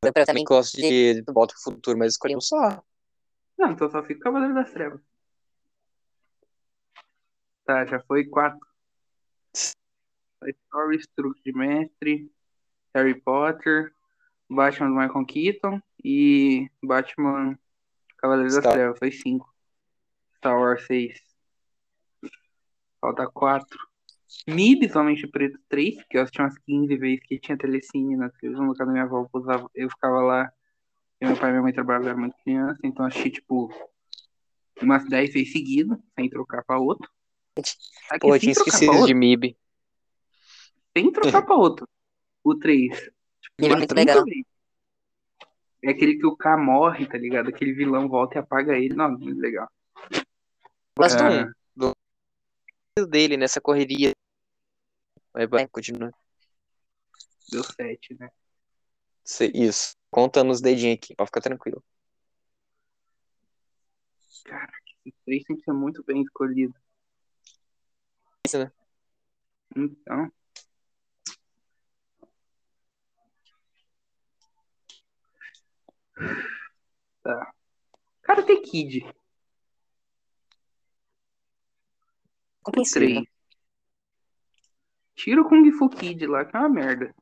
Eu 0.00 0.12
Eu 0.14 0.24
também 0.24 0.44
gosto 0.44 0.76
de 0.76 1.22
Volta 1.26 1.54
pro 1.54 1.74
Futuro, 1.74 1.98
mas 1.98 2.12
escolhi 2.12 2.36
um 2.36 2.40
só. 2.40 2.80
Não, 3.58 3.72
então 3.72 3.90
só 3.90 4.00
fica 4.04 4.20
Cavaleiro 4.20 4.54
das 4.54 4.70
Trevas. 4.72 5.00
Tá, 7.64 7.84
já 7.84 7.98
foi 8.04 8.24
quatro. 8.26 8.60
Toy 10.38 10.50
Story, 10.66 11.00
Truque 11.16 11.42
de 11.42 11.52
Mestre, 11.52 12.32
Harry 12.94 13.20
Potter, 13.20 13.92
Batman 14.48 14.88
do 14.90 14.94
Michael 14.94 15.26
Keaton 15.26 15.82
e 16.04 16.70
Batman 16.80 17.58
Cavaleiro 18.18 18.50
das 18.52 18.60
Star- 18.62 18.72
Trevas. 18.74 18.98
Foi 19.00 19.10
cinco. 19.10 19.52
Star 20.36 20.56
Wars 20.56 20.86
seis. 20.86 21.20
Falta 23.00 23.26
quatro. 23.26 23.89
Mibs, 24.46 24.94
Homem 24.96 25.14
de 25.14 25.26
Preto 25.26 25.58
3, 25.68 26.02
que 26.08 26.16
eu 26.16 26.22
assisti 26.22 26.40
umas 26.40 26.58
15 26.58 26.96
vezes 26.96 27.20
que 27.26 27.38
tinha 27.38 27.58
telecine 27.58 28.16
na 28.16 28.30
televisão, 28.30 28.66
no 28.66 28.74
caso 28.74 28.86
da 28.86 28.92
minha 28.92 29.04
avó, 29.04 29.20
eu 29.22 29.40
usava- 29.40 29.70
eu 29.74 29.88
ficava 29.90 30.20
lá, 30.20 30.52
e 31.20 31.26
meu 31.26 31.36
pai 31.36 31.50
e 31.50 31.52
minha 31.52 31.62
mãe 31.62 31.72
trabalhavam, 31.72 32.06
eu 32.06 32.10
era 32.12 32.20
muito 32.20 32.36
criança, 32.42 32.78
então 32.84 33.04
eu 33.04 33.08
assisti, 33.08 33.30
tipo, 33.30 33.70
umas 34.80 35.04
10 35.08 35.32
vezes 35.32 35.52
seguidas, 35.52 35.98
sem 36.14 36.28
trocar 36.30 36.64
pra 36.64 36.78
outro. 36.78 37.08
Aqui, 38.10 38.20
Pô, 38.20 38.34
eu 38.34 38.40
tinha 38.40 38.52
esquecido 38.52 38.92
outro, 38.92 39.06
de 39.06 39.14
MIB. 39.14 39.56
sem 40.96 41.12
trocar 41.12 41.42
pra 41.42 41.54
outro. 41.56 41.88
O 42.42 42.54
3. 42.54 42.98
Tipo, 42.98 43.54
Ele 43.58 43.72
é 43.72 43.76
muito 43.76 43.94
30 43.94 44.12
legal. 44.12 44.24
vezes. 44.24 44.44
É 45.82 45.90
aquele 45.90 46.16
que 46.16 46.26
o 46.26 46.36
K 46.36 46.56
morre, 46.56 47.06
tá 47.06 47.16
ligado? 47.16 47.48
Aquele 47.48 47.72
vilão 47.72 48.08
volta 48.08 48.36
e 48.36 48.38
apaga 48.38 48.76
ele. 48.76 48.94
Não, 48.94 49.10
muito 49.10 49.40
legal. 49.40 49.68
Gosto 50.96 51.16
do 51.16 51.54
dele 53.08 53.36
nessa 53.36 53.60
correria. 53.60 54.12
Vai, 55.32 55.46
vai, 55.46 55.68
continua. 55.68 56.12
Deu 57.50 57.62
7, 57.62 58.16
né? 58.18 58.30
Isso. 59.54 59.96
Contando 60.10 60.50
os 60.50 60.60
dedinhos 60.60 60.96
aqui, 60.96 61.14
pra 61.14 61.26
ficar 61.26 61.40
tranquilo. 61.40 61.82
Caraca, 64.44 64.72
esse 65.04 65.16
3 65.24 65.44
tem 65.44 65.56
que 65.56 65.62
ser 65.62 65.72
muito 65.72 66.02
bem 66.04 66.22
escolhido. 66.22 66.74
Isso, 68.46 68.58
né? 68.58 68.72
Então. 69.76 70.32
Tá. 77.22 77.54
Karate 78.22 78.60
Kid. 78.62 79.19
Compreensível. 82.62 83.08
3. 83.08 83.26
Tira 85.16 85.42
o 85.42 85.48
Kung 85.48 85.70
Fu 85.72 85.88
Kid 85.88 86.26
lá, 86.26 86.44
que 86.44 86.56
é 86.56 86.60
uma 86.60 86.68
merda. 86.68 87.14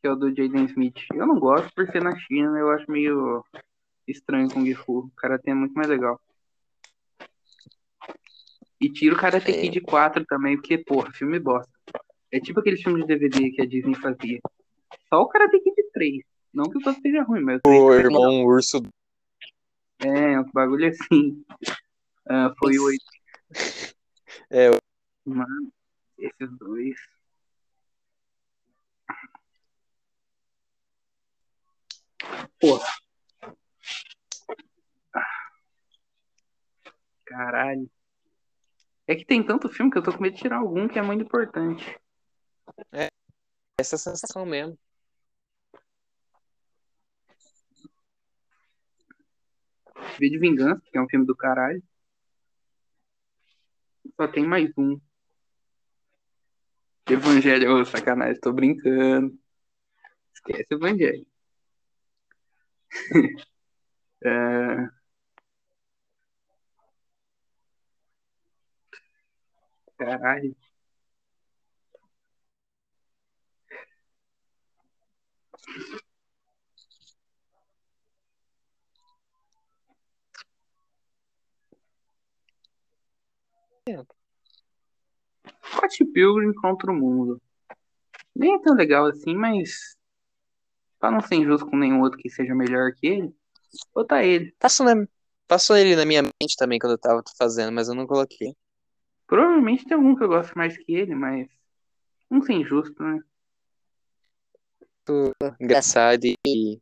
Que 0.00 0.08
é 0.08 0.10
o 0.10 0.16
do 0.16 0.28
Jaden 0.34 0.64
Smith. 0.66 0.96
Eu 1.12 1.26
não 1.26 1.38
gosto 1.38 1.72
por 1.74 1.86
ser 1.88 2.02
na 2.02 2.16
China, 2.18 2.58
eu 2.58 2.70
acho 2.70 2.90
meio 2.90 3.44
estranho 4.06 4.50
Kung 4.50 4.72
Fu. 4.74 4.98
O 5.00 5.10
Karate 5.16 5.50
é 5.50 5.54
muito 5.54 5.74
mais 5.74 5.88
legal. 5.88 6.20
E 8.80 8.90
tira 8.90 9.14
o 9.14 9.18
Karate 9.18 9.50
É. 9.50 9.60
Kid 9.62 9.80
4 9.82 10.24
também, 10.26 10.56
porque, 10.56 10.78
porra, 10.78 11.10
filme 11.12 11.38
bosta. 11.38 11.70
É 12.30 12.40
tipo 12.40 12.60
aquele 12.60 12.76
filme 12.76 13.00
de 13.00 13.06
DVD 13.06 13.50
que 13.50 13.62
a 13.62 13.66
Disney 13.66 13.94
fazia. 13.94 14.40
Só 15.08 15.20
o 15.22 15.28
Karate 15.28 15.58
Kid 15.60 15.74
3. 15.92 16.22
Não 16.52 16.64
que 16.64 16.78
o 16.78 16.80
outro 16.86 17.00
seja 17.02 17.22
ruim, 17.22 17.42
mas 17.42 17.58
o 17.58 17.62
3 17.62 17.80
O 17.80 17.86
também 17.88 18.00
irmão 18.04 18.44
urso. 18.44 18.82
é, 20.00 20.38
um 20.40 20.50
bagulho 20.52 20.88
assim. 20.88 21.44
Ah, 22.28 22.52
foi 22.58 22.78
o 22.78 22.84
oito. 22.84 23.04
É, 24.50 24.70
o- 24.70 24.78
Mano, 25.26 25.72
esses 26.18 26.50
dois. 26.58 26.96
Porra. 32.60 32.88
Caralho. 37.24 37.90
É 39.06 39.14
que 39.14 39.24
tem 39.24 39.44
tanto 39.44 39.68
filme 39.68 39.90
que 39.90 39.98
eu 39.98 40.02
tô 40.02 40.12
com 40.12 40.22
medo 40.22 40.34
de 40.34 40.42
tirar 40.42 40.58
algum 40.58 40.88
que 40.88 40.98
é 40.98 41.02
muito 41.02 41.22
importante. 41.24 41.84
essa 43.78 43.98
sensação 43.98 44.46
mesmo. 44.46 44.78
V 50.18 50.30
de 50.30 50.38
Vingança, 50.38 50.80
que 50.90 50.96
é 50.96 51.02
um 51.02 51.08
filme 51.08 51.26
do 51.26 51.36
caralho. 51.36 51.82
Só 54.16 54.26
tem 54.28 54.44
mais 54.46 54.70
um. 54.76 54.98
Evangelho, 57.08 57.80
ô, 57.80 57.84
sacanagem, 57.84 58.38
tô 58.40 58.52
brincando. 58.52 59.38
Esquece 60.34 60.66
o 60.74 60.76
Evangelho. 60.76 61.26
É, 64.24 64.88
Caralho. 69.98 70.54
Scott 85.62 86.04
Pilgrim 86.12 86.54
contra 86.54 86.90
o 86.90 86.94
mundo. 86.94 87.40
Nem 88.34 88.54
é 88.54 88.58
tão 88.62 88.74
legal 88.74 89.06
assim, 89.06 89.34
mas 89.34 89.94
pra 90.98 91.10
não 91.10 91.20
ser 91.20 91.34
injusto 91.34 91.66
com 91.66 91.76
nenhum 91.76 92.00
outro 92.00 92.18
que 92.18 92.30
seja 92.30 92.54
melhor 92.54 92.92
que 92.94 93.06
ele, 93.06 93.36
botar 93.94 94.24
ele. 94.24 94.52
Passou, 94.58 94.86
na- 94.86 95.06
passou 95.46 95.76
ele 95.76 95.94
na 95.94 96.06
minha 96.06 96.22
mente 96.22 96.56
também 96.56 96.78
quando 96.78 96.92
eu 96.92 96.98
tava 96.98 97.22
fazendo, 97.36 97.72
mas 97.72 97.88
eu 97.88 97.94
não 97.94 98.06
coloquei. 98.06 98.56
Provavelmente 99.26 99.84
tem 99.84 99.96
algum 99.96 100.16
que 100.16 100.24
eu 100.24 100.28
gosto 100.28 100.56
mais 100.56 100.76
que 100.78 100.94
ele, 100.94 101.14
mas 101.14 101.46
não 102.30 102.40
ser 102.40 102.54
injusto, 102.54 103.02
né? 103.02 103.20
Engraçado 105.60 106.24
e 106.24 106.80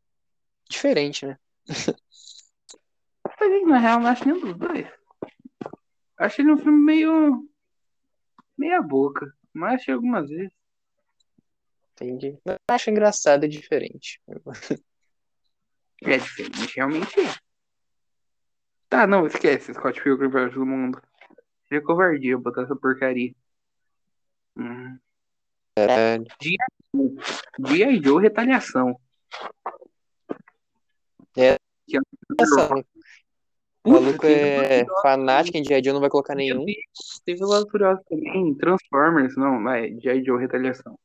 diferente, 0.71 1.27
né? 1.27 1.37
Mas 3.41 3.67
na 3.67 3.79
real, 3.79 3.99
não 4.01 4.07
acho 4.09 4.25
nenhum 4.25 4.41
dos 4.41 4.57
dois. 4.57 5.02
Acho 6.23 6.41
ele 6.41 6.53
um 6.53 6.59
filme 6.59 6.79
meio. 6.79 7.49
meia 8.57 8.81
boca. 8.81 9.35
Mas 9.53 9.81
achei 9.81 9.93
algumas 9.93 10.29
vezes. 10.29 10.53
Entendi. 11.93 12.39
Eu 12.45 12.57
acho 12.69 12.91
engraçado 12.91 13.45
e 13.45 13.49
diferente. 13.49 14.21
É 16.05 16.19
diferente, 16.19 16.75
realmente 16.75 17.21
é. 17.21 17.33
Tá, 18.89 19.07
não, 19.07 19.27
esquece. 19.27 19.73
Scott 19.73 20.03
Pilgrim 20.03 20.29
vs. 20.29 20.57
o 20.57 20.67
Mundo. 20.67 21.01
Seria 21.69 21.85
covardia 21.85 22.37
botar 22.37 22.63
essa 22.63 22.77
porcaria. 22.77 23.35
Hum. 24.57 24.99
É, 25.77 26.19
G.I. 26.41 28.03
Joe 28.03 28.23
Retaliação. 28.23 28.99
É. 31.37 31.57
Que 31.87 31.97
é 31.97 32.01
o 33.85 33.91
maluco 33.91 34.27
é 34.27 34.85
fanático 35.03 35.57
em 35.57 35.65
G.I. 35.65 35.83
Joe, 35.83 35.93
não 35.93 36.01
vai 36.01 36.09
colocar 36.09 36.35
nenhum. 36.35 36.65
Teve 37.25 37.41
Velozes 37.41 37.67
e 37.67 37.71
Furiosos 37.71 38.05
também. 38.09 38.55
Transformers, 38.55 39.37
não, 39.37 39.63
vai. 39.63 39.99
G.I. 39.99 40.25
Joe 40.25 40.41
Retaliação. 40.41 40.99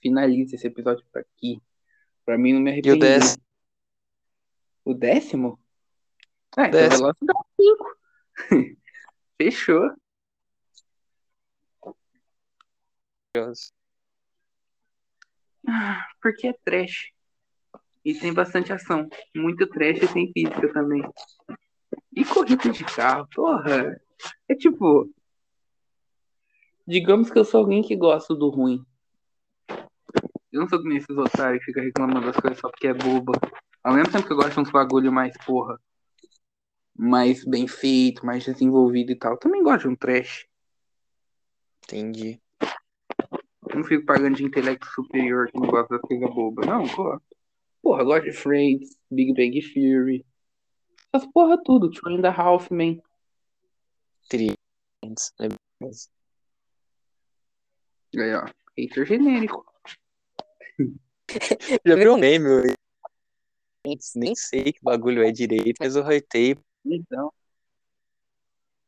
Finaliza 0.00 0.56
esse 0.56 0.66
episódio 0.66 1.04
por 1.10 1.20
aqui. 1.20 1.60
Pra 2.24 2.36
mim 2.36 2.52
não 2.52 2.60
me 2.60 2.80
E 2.84 2.90
o 2.90 2.98
décimo? 2.98 3.42
O 4.84 4.94
décimo? 4.94 5.58
É, 6.56 6.66
então 6.66 6.70
Décimo. 6.70 6.98
Velozes 6.98 7.16
e 7.22 7.26
Furiosos 7.26 8.50
5. 8.50 8.78
Fechou. 9.38 9.90
Ah, 15.66 16.06
Porque 16.20 16.48
é 16.48 16.52
trash. 16.64 17.12
E 18.04 18.14
tem 18.14 18.32
bastante 18.32 18.72
ação. 18.72 19.08
Muito 19.34 19.66
trash 19.66 20.02
e 20.02 20.12
tem 20.12 20.32
física 20.32 20.72
também. 20.72 21.02
E 22.18 22.24
corrida 22.24 22.68
de 22.70 22.84
carro, 22.84 23.28
porra. 23.32 23.96
É 24.48 24.54
tipo. 24.56 25.08
Digamos 26.84 27.30
que 27.30 27.38
eu 27.38 27.44
sou 27.44 27.60
alguém 27.60 27.80
que 27.80 27.94
gosta 27.94 28.34
do 28.34 28.48
ruim. 28.48 28.84
Eu 30.50 30.62
não 30.62 30.68
sou 30.68 30.82
que 30.82 30.88
nem 30.88 30.98
esses 30.98 31.16
otários 31.16 31.64
que 31.64 31.66
ficam 31.66 31.84
reclamando 31.84 32.26
das 32.26 32.36
coisas 32.36 32.58
só 32.58 32.68
porque 32.68 32.88
é 32.88 32.94
boba. 32.94 33.34
Ao 33.84 33.94
mesmo 33.94 34.10
tempo 34.10 34.26
que 34.26 34.32
eu 34.32 34.36
gosto 34.36 34.54
de 34.54 34.60
uns 34.60 34.70
bagulho 34.72 35.12
mais, 35.12 35.32
porra. 35.46 35.80
Mais 36.96 37.44
bem 37.44 37.68
feito, 37.68 38.26
mais 38.26 38.44
desenvolvido 38.44 39.12
e 39.12 39.16
tal. 39.16 39.34
Eu 39.34 39.38
também 39.38 39.62
gosto 39.62 39.82
de 39.82 39.88
um 39.88 39.94
trash. 39.94 40.48
Entendi. 41.84 42.40
Eu 43.70 43.76
não 43.76 43.84
fico 43.84 44.04
pagando 44.04 44.34
de 44.34 44.44
intelecto 44.44 44.86
superior 44.86 45.46
que 45.52 45.60
não 45.60 45.68
gosta 45.68 45.94
das 45.94 46.00
coisas 46.00 46.34
bobas. 46.34 46.66
Não, 46.66 46.88
porra. 46.88 47.22
Porra, 47.80 48.02
eu 48.02 48.06
gosto 48.06 48.24
de 48.24 48.32
Friends, 48.32 48.98
Big 49.08 49.32
Bang 49.34 49.72
Theory. 49.72 50.26
Essas 51.12 51.30
porra 51.32 51.62
tudo. 51.62 51.90
Two 51.90 52.10
and 52.10 52.24
a 52.26 52.30
Half 52.30 52.70
Men. 52.70 53.02
Trilhões, 54.28 55.32
né? 55.38 55.48
Aí, 58.16 58.34
ó. 58.34 58.44
Hater 58.76 59.06
genérico. 59.06 59.64
Já 61.86 61.94
viu 61.96 62.14
um 62.14 62.18
meme? 62.18 62.48
eu 63.84 63.96
Nem 64.16 64.34
sei 64.34 64.72
que 64.72 64.80
bagulho 64.82 65.22
é 65.22 65.32
direito, 65.32 65.76
mas 65.80 65.96
eu 65.96 66.02
reitei. 66.02 66.56
Então. 66.84 67.32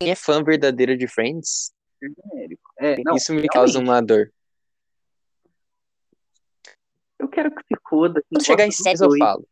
é 0.02 0.14
fã 0.14 0.42
verdadeiro 0.42 0.96
de 0.96 1.06
Friends, 1.06 1.72
genérico. 2.00 2.72
É, 2.78 3.02
não, 3.04 3.16
isso 3.16 3.34
me 3.34 3.46
causa 3.48 3.78
realmente. 3.78 3.90
uma 3.90 4.00
dor. 4.00 4.32
Eu 7.18 7.28
quero 7.28 7.54
que 7.54 7.62
se 7.62 7.80
foda. 7.88 8.22
quem 8.22 8.38
Quando 8.38 8.46
chegar 8.46 8.64
em 8.64 8.68
gosta 8.68 8.78
dos 8.78 8.84
séries, 8.84 9.00
eu 9.00 9.08
dois. 9.08 9.18
falo. 9.18 9.48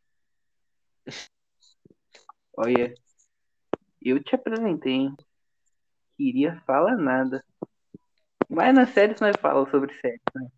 Olha, 2.60 2.92
eu 4.02 4.20
te 4.20 4.34
apresentei, 4.34 4.92
hein? 4.92 5.16
Queria 6.16 6.60
falar 6.66 6.96
nada. 6.96 7.44
Mas 8.48 8.74
nas 8.74 8.90
séries 8.90 9.20
nós 9.20 9.36
falamos 9.40 9.70
sobre 9.70 9.94
séries, 10.00 10.20
né? 10.34 10.48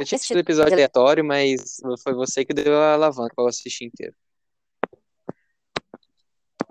Eu 0.00 0.06
tinha 0.06 0.16
assistido 0.16 0.38
o 0.38 0.40
episódio 0.40 0.72
aleatório, 0.72 1.22
mas 1.22 1.76
foi 2.02 2.14
você 2.14 2.42
que 2.42 2.54
deu 2.54 2.74
a 2.74 2.94
alavanca 2.94 3.34
pra 3.34 3.44
eu 3.44 3.48
assistir 3.48 3.84
inteiro. 3.84 4.14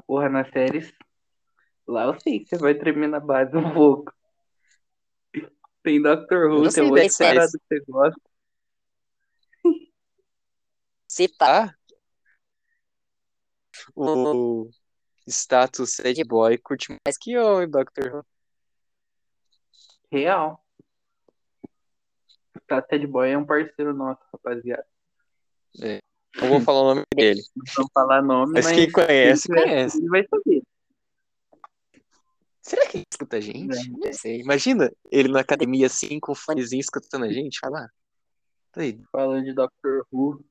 Porra, 0.07 0.29
nas 0.29 0.49
séries. 0.49 0.91
Lá 1.87 2.05
eu 2.05 2.19
sei 2.19 2.39
que 2.39 2.49
você 2.49 2.57
vai 2.57 2.73
tremer 2.73 3.09
na 3.09 3.19
base 3.19 3.55
um 3.55 3.71
pouco. 3.71 4.11
Tem 5.83 6.01
Doctor 6.01 6.49
Who, 6.49 6.73
tem 6.73 6.83
outra 6.85 7.03
das 7.03 7.17
parada 7.17 7.47
séries. 7.47 7.51
que 7.51 7.59
você 7.67 7.83
gosta. 7.87 8.21
Se 11.07 11.27
pá, 11.37 11.67
Tá? 11.67 11.77
O 13.95 14.69
status 15.27 15.95
sad 15.95 16.23
boy 16.23 16.57
curte 16.57 16.95
mais 17.05 17.17
que 17.17 17.31
hein, 17.31 17.69
Dr. 17.69 18.15
Who. 18.15 18.25
Real. 20.11 20.63
Tá, 22.67 22.81
Ted 22.81 23.07
Boy 23.07 23.31
é 23.31 23.37
um 23.37 23.45
parceiro 23.45 23.93
nosso, 23.93 24.21
rapaziada. 24.31 24.85
Não 26.41 26.49
vou 26.49 26.61
falar 26.61 26.81
o 26.81 26.95
nome 26.95 27.03
dele. 27.15 27.41
Não 27.55 27.63
vamos 27.75 27.91
falar 27.93 28.21
nome, 28.21 28.53
Mas 28.53 28.65
mas 28.65 28.75
quem 28.75 28.91
conhece, 28.91 29.47
quem 29.47 29.63
conhece. 29.63 29.97
Ele 29.97 30.09
vai 30.09 30.27
saber. 30.27 30.63
Será 32.61 32.85
que 32.87 32.97
ele 32.97 33.05
escuta 33.09 33.37
a 33.37 33.39
gente? 33.39 33.77
É. 33.77 33.89
Não 33.89 34.13
sei. 34.13 34.41
Imagina 34.41 34.91
ele 35.09 35.29
na 35.29 35.39
academia 35.39 35.87
assim, 35.87 36.19
com 36.19 36.33
o 36.33 36.35
fonezinho 36.35 36.81
escutando 36.81 37.23
a 37.23 37.31
gente 37.31 37.59
falar. 37.59 37.89
Doido. 38.75 39.07
Falando 39.11 39.45
de 39.45 39.53
Doctor 39.53 40.05
Who. 40.11 40.43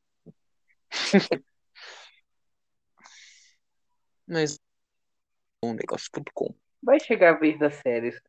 Mas. 4.27 4.59
Um 5.63 5.73
negócio.com. 5.73 6.55
Vai 6.83 7.01
chegar 7.01 7.35
a 7.35 7.39
vez 7.39 7.59
das 7.59 7.75
séries. 7.77 8.21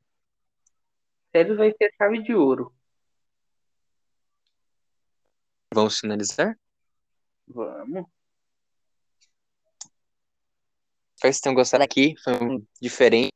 Séries 1.32 1.58
vai 1.58 1.72
ser 1.72 1.94
chave 1.98 2.24
de 2.24 2.34
ouro. 2.34 2.74
Vamos 5.74 6.00
finalizar? 6.00 6.58
Vamos. 7.48 8.06
Espero 11.16 11.32
que 11.32 11.34
vocês 11.34 11.40
tenham 11.42 11.56
gostado 11.56 11.84
aqui. 11.84 12.16
Foi 12.24 12.34
um 12.34 12.66
diferente. 12.82 13.34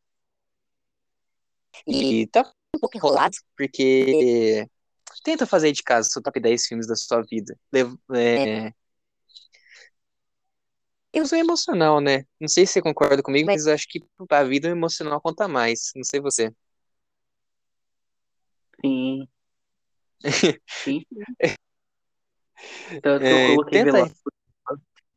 e 1.85 2.27
tá 2.27 2.41
um 2.75 2.79
pouco 2.79 2.97
enrolado. 2.97 3.35
porque. 3.55 4.67
Tenta 5.23 5.45
fazer 5.45 5.71
de 5.71 5.83
casa 5.83 6.09
seu 6.09 6.21
top 6.21 6.39
10 6.39 6.65
filmes 6.65 6.87
da 6.87 6.95
sua 6.95 7.21
vida. 7.21 7.55
É... 8.15 8.73
Eu 11.13 11.25
sou 11.25 11.37
emocional, 11.37 11.99
né? 11.99 12.25
Não 12.39 12.47
sei 12.47 12.65
se 12.65 12.73
você 12.73 12.81
concorda 12.81 13.21
comigo, 13.21 13.45
mas 13.47 13.65
eu 13.65 13.73
acho 13.73 13.87
que 13.87 13.99
a 14.29 14.43
vida 14.43 14.69
o 14.69 14.71
emocional 14.71 15.19
conta 15.21 15.47
mais. 15.47 15.91
Não 15.95 16.03
sei 16.03 16.21
você. 16.21 16.53
Sim. 18.83 19.27
Sim. 20.67 21.05
Tanto 23.01 23.25
que 23.25 23.25
É, 23.25 23.43
eu 23.43 23.55
coloquei 23.55 23.83
tenta. 23.83 23.91
Velozes 23.91 24.17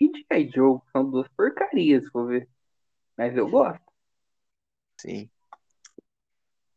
e 0.00 0.06
G.I. 0.06 0.50
Joe. 0.50 0.80
São 0.92 1.08
duas 1.10 1.28
porcarias, 1.28 2.08
for 2.10 2.26
ver. 2.28 2.48
Mas 3.16 3.36
eu 3.36 3.48
gosto. 3.48 3.80
Sim. 5.00 5.30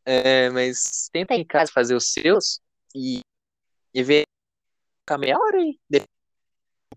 É, 0.06 0.50
mas 0.52 1.10
tenta 1.12 1.34
em 1.34 1.46
casa 1.46 1.72
fazer 1.74 1.96
os 1.96 2.14
seus 2.14 2.62
e, 2.96 3.20
e 3.94 4.04
ver 4.04 4.24
a 5.08 5.18
meia 5.18 5.38
hora 5.38 5.58
aí. 5.58 5.80
Depois, 5.90 6.17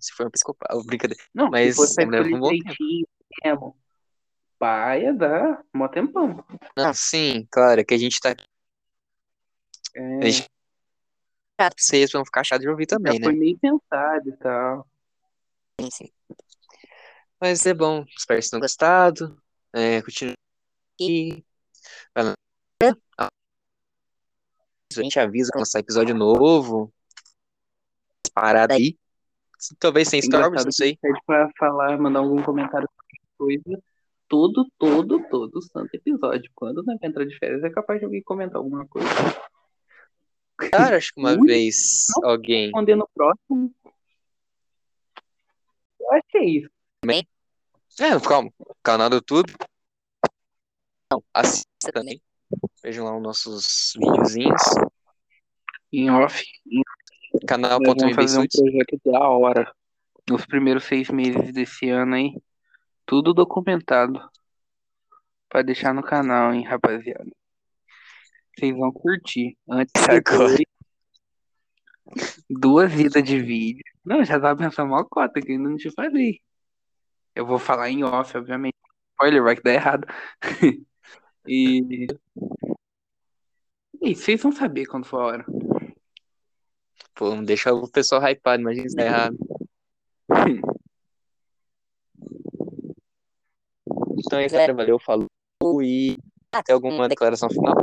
Se 0.00 0.12
for 0.12 0.26
um 0.26 0.30
psicopata, 0.30 0.74
brincadeira. 0.84 1.22
Não, 1.34 1.50
Mas 1.50 1.76
se 1.76 2.04
leva 2.04 2.28
um 2.28 2.40
bom 2.40 2.50
tempo. 3.42 3.76
Paia 4.58 5.14
dá 5.14 5.62
mó 5.72 5.88
tempão. 5.88 6.44
Não, 6.76 6.92
sim, 6.92 7.46
claro, 7.50 7.80
é 7.80 7.84
que 7.84 7.94
a 7.94 7.98
gente 7.98 8.20
tá. 8.20 8.34
É, 9.94 10.18
A 10.18 10.28
gente, 10.30 10.48
vocês 11.78 12.12
vão 12.12 12.24
ficar 12.24 12.44
chato 12.44 12.60
de 12.60 12.68
ouvir 12.68 12.86
também, 12.86 13.14
já 13.14 13.18
né? 13.20 13.24
foi 13.24 13.34
meio 13.34 13.58
pensado 13.58 14.28
e 14.28 14.36
tal. 14.36 14.86
Sim, 15.80 15.90
sim. 15.90 16.12
Mas 17.40 17.64
é 17.64 17.72
bom. 17.72 18.04
Espero 18.16 18.38
que 18.38 18.42
vocês 18.42 18.50
tenham 18.50 18.60
gostado. 18.60 19.42
É, 19.72 20.02
continue 20.02 20.34
aqui. 20.94 21.44
Vai 22.14 22.24
lá. 22.24 22.34
A 24.92 25.02
gente 25.02 25.18
avisa 25.18 25.50
quando 25.52 25.66
sair 25.66 25.80
episódio 25.80 26.14
novo. 26.14 26.92
Parada 28.34 28.74
aí. 28.74 28.98
Talvez 29.78 30.08
sem 30.08 30.20
storms, 30.20 30.46
Engraçado 30.46 30.66
não 30.66 30.72
sei. 30.72 30.96
pede 31.00 31.20
pra 31.26 31.50
falar, 31.58 31.98
mandar 31.98 32.20
algum 32.20 32.42
comentário 32.42 32.88
sobre 32.88 33.60
coisa. 33.62 33.82
Todo, 34.28 34.66
todo, 34.78 35.20
todo 35.28 35.62
santo 35.62 35.94
episódio. 35.94 36.50
Quando 36.54 36.82
não 36.82 36.96
entrar 37.02 37.24
de 37.24 37.36
férias, 37.38 37.62
é 37.64 37.70
capaz 37.70 37.98
de 37.98 38.04
alguém 38.04 38.22
comentar 38.22 38.56
alguma 38.56 38.86
coisa. 38.86 39.08
Cara, 40.56 40.96
acho 40.96 41.12
que 41.12 41.20
uma 41.20 41.36
vez 41.42 42.06
alguém. 42.22 42.64
Responder 42.64 42.96
no 42.96 43.08
próximo. 43.14 43.74
Eu 45.98 46.12
acho 46.12 46.26
que 46.28 46.38
é 46.38 46.44
isso. 46.44 46.70
É, 47.98 48.20
calma. 48.20 48.52
Canal 48.82 49.10
do 49.10 49.16
YouTube. 49.16 49.52
Não. 51.10 51.22
Assista 51.34 51.92
também. 51.92 52.20
Vejam 52.82 53.04
lá 53.04 53.16
os 53.16 53.22
nossos 53.22 53.92
videozinhos. 53.98 54.62
Em 55.92 56.10
off. 56.10 56.42
Nós 57.50 57.68
Canal.mb 57.68 58.00
vamos 58.00 58.14
fazer 58.14 58.38
um 58.38 58.46
projeto 58.46 59.00
da 59.04 59.28
hora. 59.28 59.72
Nos 60.28 60.46
primeiros 60.46 60.84
seis 60.84 61.10
meses 61.10 61.52
desse 61.52 61.88
ano 61.88 62.14
aí. 62.14 62.36
Tudo 63.04 63.34
documentado. 63.34 64.20
Pra 65.48 65.62
deixar 65.62 65.92
no 65.92 66.02
canal, 66.02 66.54
hein, 66.54 66.64
rapaziada. 66.64 67.28
Vocês 68.56 68.76
vão 68.76 68.92
curtir. 68.92 69.56
Antes 69.68 69.92
Agora. 70.08 70.56
Duas 72.48 72.92
vidas 72.92 73.24
de 73.24 73.40
vídeo. 73.40 73.82
Não, 74.04 74.24
já 74.24 74.38
tava 74.38 74.56
pensando 74.56 74.90
mal 74.90 75.04
cota 75.06 75.40
que 75.40 75.50
ainda 75.50 75.68
não 75.68 75.76
te 75.76 75.90
falei. 75.90 76.40
Eu 77.34 77.46
vou 77.46 77.58
falar 77.58 77.90
em 77.90 78.04
off, 78.04 78.36
obviamente. 78.36 78.76
Spoiler, 79.12 79.42
vai 79.42 79.56
que 79.56 79.62
dá 79.62 79.72
errado. 79.72 80.06
e. 81.46 82.06
E 84.00 84.14
vocês 84.14 84.40
vão 84.40 84.52
saber 84.52 84.86
quando 84.86 85.04
for 85.04 85.20
a 85.20 85.26
hora. 85.26 85.46
Pô, 87.14 87.34
não 87.34 87.44
deixa 87.44 87.72
o 87.72 87.88
pessoal 87.88 88.22
hypado, 88.22 88.62
imagina 88.62 88.88
se 88.88 88.96
tá 88.96 89.02
errado. 89.04 89.36
Então 94.18 94.38
é 94.38 94.46
isso, 94.46 94.54
galera. 94.54 94.74
Valeu, 94.74 94.98
falou. 94.98 95.26
E 95.82 96.16
tem 96.64 96.74
alguma 96.74 97.08
declaração 97.08 97.48
final? 97.48 97.74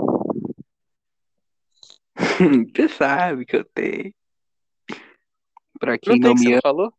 Você 2.75 2.89
sabe 2.89 3.45
que 3.45 3.55
eu 3.57 3.63
tenho. 3.65 4.13
Pra 5.79 5.91
Não 5.91 5.99
quem 5.99 6.19
não 6.19 6.35
você 6.35 6.43
me 6.43 6.49
não 6.49 6.53
ama, 6.53 6.61
falou? 6.61 6.93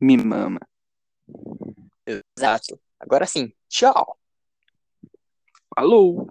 me 0.00 0.16
mama. 0.16 0.60
Exato. 2.06 2.80
Agora 2.98 3.26
sim. 3.26 3.52
Tchau. 3.68 4.18
Falou! 5.74 6.30